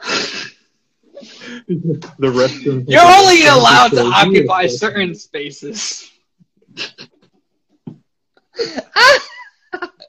[1.68, 2.84] the restroom.
[2.88, 6.10] you're only allowed to occupy certain spaces.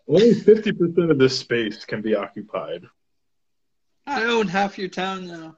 [0.08, 2.84] Only fifty percent of this space can be occupied.
[4.08, 5.58] I own half your town now.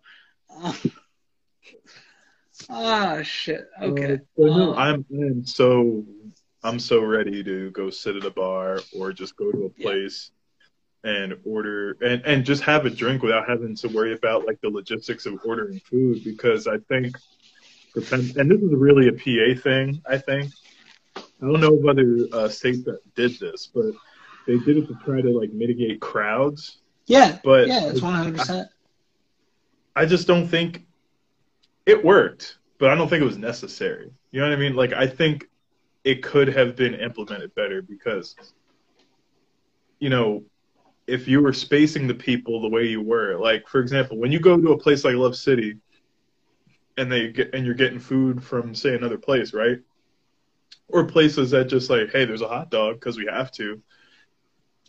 [0.54, 0.74] Uh,
[2.70, 3.68] Ah, shit.
[3.82, 4.14] Okay.
[4.14, 6.06] Uh, no, I'm, I'm so
[6.64, 9.90] I'm so ready to go sit at a bar or just go to a Yeah.
[11.04, 14.70] And order and, and just have a drink without having to worry about like the
[14.70, 17.16] logistics of ordering food because I think
[17.96, 20.52] depend- and this is really a PA thing, I think.
[21.18, 23.94] I don't know of other uh, states that did this, but
[24.48, 26.78] they did it to try to like mitigate crowds.
[27.08, 28.68] Yeah, But- yeah, it's one hundred percent.
[29.96, 30.86] I just don't think
[31.86, 34.12] it worked, but I don't think it was necessary.
[34.32, 34.76] You know what I mean?
[34.76, 35.50] Like I think
[36.04, 38.36] it could have been implemented better because
[40.00, 40.44] you know,
[41.12, 44.40] if you were spacing the people the way you were, like for example, when you
[44.40, 45.78] go to a place like Love City
[46.98, 49.80] and they get and you're getting food from say another place, right?
[50.88, 53.82] Or places that just like, hey, there's a hot dog because we have to.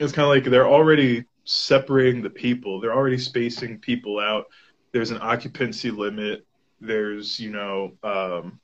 [0.01, 2.81] It's kind of like they're already separating the people.
[2.81, 4.47] They're already spacing people out
[4.93, 6.47] there's an occupancy limit.
[6.81, 8.61] There's you know um,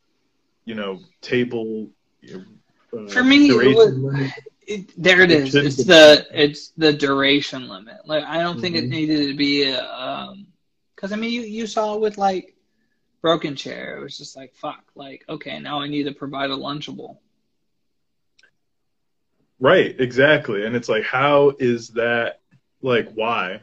[0.65, 1.91] you know table.
[2.21, 2.45] You
[2.93, 4.31] know, uh, For me, it duration was-.
[4.69, 5.55] It, there it It is.
[5.57, 8.07] It's the it's the duration limit.
[8.07, 8.91] Like I don't think it Mhm.
[8.91, 10.47] needed to be a, um
[10.95, 12.55] because I mean you you saw with like
[13.23, 16.57] broken chair it was just like fuck like okay now I need to provide a
[16.57, 17.19] lunchable.
[19.61, 20.65] Right, exactly.
[20.65, 22.41] And it's like, how is that?
[22.83, 23.61] Like, why?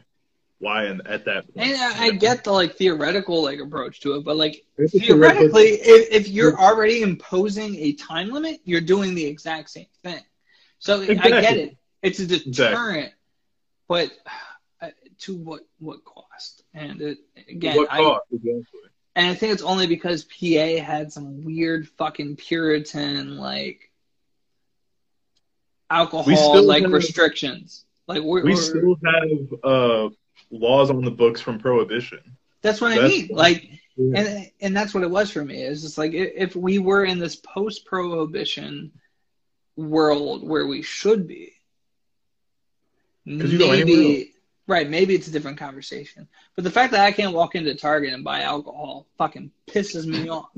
[0.58, 0.84] Why?
[0.84, 4.24] And at that point, And I, I get the like theoretical like approach to it,
[4.24, 9.26] but like It's theoretically, if, if you're already imposing a time limit, you're doing the
[9.26, 10.22] exact same thing.
[10.78, 11.76] So I get it.
[12.02, 13.12] It's a deterrent,
[13.88, 14.10] but
[14.80, 16.62] uh, to what what cost?
[16.74, 17.18] And it,
[17.48, 18.24] again, what I, cost?
[18.32, 18.62] Exactly.
[19.16, 23.90] and I think it's only because PA had some weird fucking Puritan like
[25.90, 27.84] alcohol like have- restrictions.
[28.06, 30.08] Like we're, We we're- still have uh,
[30.50, 32.20] laws on the books from prohibition.
[32.62, 33.28] that's what I that's- mean.
[33.32, 34.20] Like Yeah.
[34.20, 35.62] and and that's what it was for me.
[35.62, 38.92] It's just like if we were in this post-prohibition
[39.76, 41.52] world where we should be,
[43.26, 44.32] 'Cause you go anywhere maybe
[44.66, 46.28] right, maybe it's a different conversation.
[46.54, 50.28] But the fact that I can't walk into Target and buy alcohol fucking pisses me
[50.28, 50.50] off.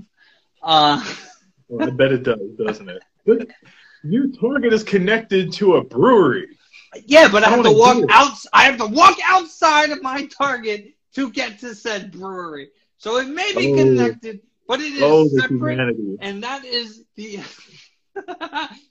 [0.62, 1.02] Uh,
[1.68, 3.02] Well, I bet it does, doesn't it?
[3.26, 3.48] But
[4.02, 6.56] your Target is connected to a brewery.
[7.04, 8.32] yeah, but I I have to walk out.
[8.52, 12.70] I have to walk outside of my Target to get to said brewery.
[12.98, 13.74] So it may be Oh.
[13.74, 15.96] connected, but it is Oh, separate.
[16.20, 17.40] and that is the.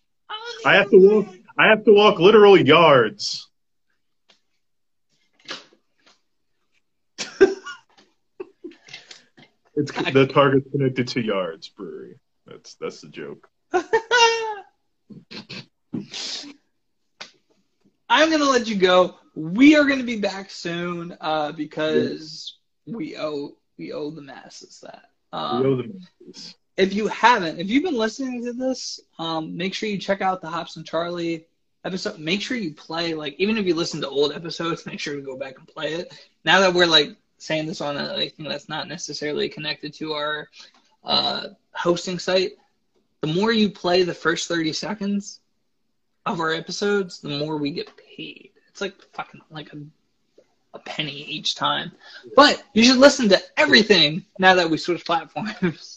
[0.66, 1.28] I have to walk.
[1.58, 3.50] I have to walk literal yards.
[9.76, 12.20] it's the Target's connected to Yards Brewery.
[12.46, 13.50] That's that's the joke.
[18.10, 19.16] I'm gonna let you go.
[19.36, 25.06] We are gonna be back soon uh, because we owe we owe the masses that.
[25.32, 25.94] Um, we owe the
[26.26, 26.56] masses.
[26.78, 30.42] If you haven't, if you've been listening to this, um, make sure you check out
[30.42, 31.48] the Hops and Charlie
[31.84, 32.20] episode.
[32.20, 35.22] Make sure you play like even if you listen to old episodes, make sure to
[35.22, 36.14] go back and play it.
[36.46, 40.50] Now that we're like saying this on a thing that's not necessarily connected to our
[41.04, 42.52] uh, hosting site,
[43.22, 45.40] the more you play the first thirty seconds
[46.28, 48.52] of our episodes, the more we get paid.
[48.70, 49.78] It's like fucking like a
[50.74, 51.92] a penny each time.
[52.36, 55.97] But you should listen to everything now that we switch platforms.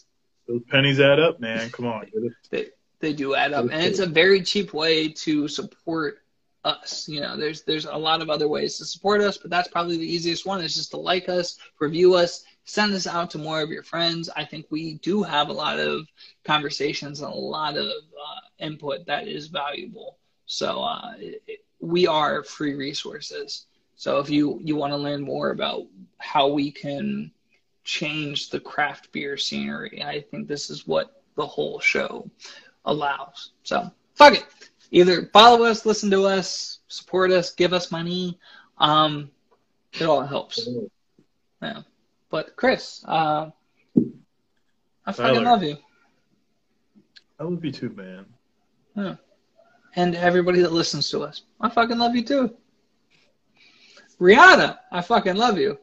[0.51, 1.69] Those pennies add up, man.
[1.69, 2.11] Come on.
[2.49, 2.67] they
[2.99, 6.19] they do add up, and it's a very cheap way to support
[6.65, 7.07] us.
[7.07, 9.97] You know, there's there's a lot of other ways to support us, but that's probably
[9.97, 10.61] the easiest one.
[10.61, 14.29] Is just to like us, review us, send us out to more of your friends.
[14.35, 16.05] I think we do have a lot of
[16.43, 20.17] conversations and a lot of uh, input that is valuable.
[20.47, 23.67] So uh, it, we are free resources.
[23.95, 25.83] So if you you want to learn more about
[26.17, 27.31] how we can
[27.83, 32.29] change the craft beer scenery, I think this is what the whole show
[32.85, 33.51] allows.
[33.63, 34.45] So fuck it.
[34.91, 38.37] Either follow us, listen to us, support us, give us money.
[38.77, 39.31] Um,
[39.93, 40.67] it all helps.
[41.61, 41.81] Yeah.
[42.29, 43.49] But Chris, uh,
[45.05, 45.41] I fucking Tyler.
[45.41, 45.77] love you.
[47.39, 48.25] I love you too, man.
[48.95, 49.15] Yeah.
[49.95, 51.43] And everybody that listens to us.
[51.59, 52.55] I fucking love you too.
[54.19, 55.79] Rihanna, I fucking love you.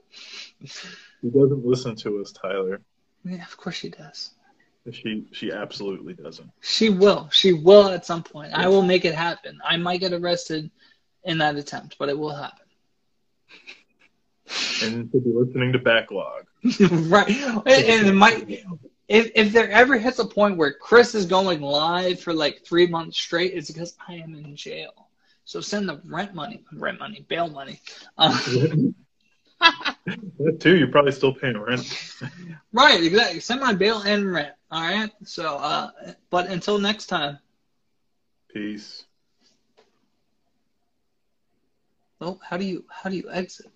[1.20, 2.80] She doesn't listen to us, Tyler.
[3.24, 4.32] Yeah, of course she does.
[4.90, 6.50] She she absolutely doesn't.
[6.60, 7.28] She will.
[7.30, 8.52] She will at some point.
[8.54, 9.58] I will make it happen.
[9.64, 10.70] I might get arrested
[11.24, 12.64] in that attempt, but it will happen.
[14.82, 16.46] And she'll be listening to backlog.
[16.90, 17.28] right.
[17.28, 18.64] And and it might
[19.08, 22.86] if if there ever hits a point where Chris is going live for like three
[22.86, 25.08] months straight, it's because I am in jail.
[25.44, 27.80] So send the rent money, rent money, bail money.
[28.16, 28.38] Uh,
[29.60, 32.20] that too, you're probably still paying rent.
[32.72, 33.40] right, exactly.
[33.40, 34.54] Send my bail and rent.
[34.70, 35.10] All right.
[35.24, 35.90] So, uh,
[36.30, 37.38] but until next time.
[38.52, 39.04] Peace.
[42.20, 43.70] Oh, how do you how do you exit?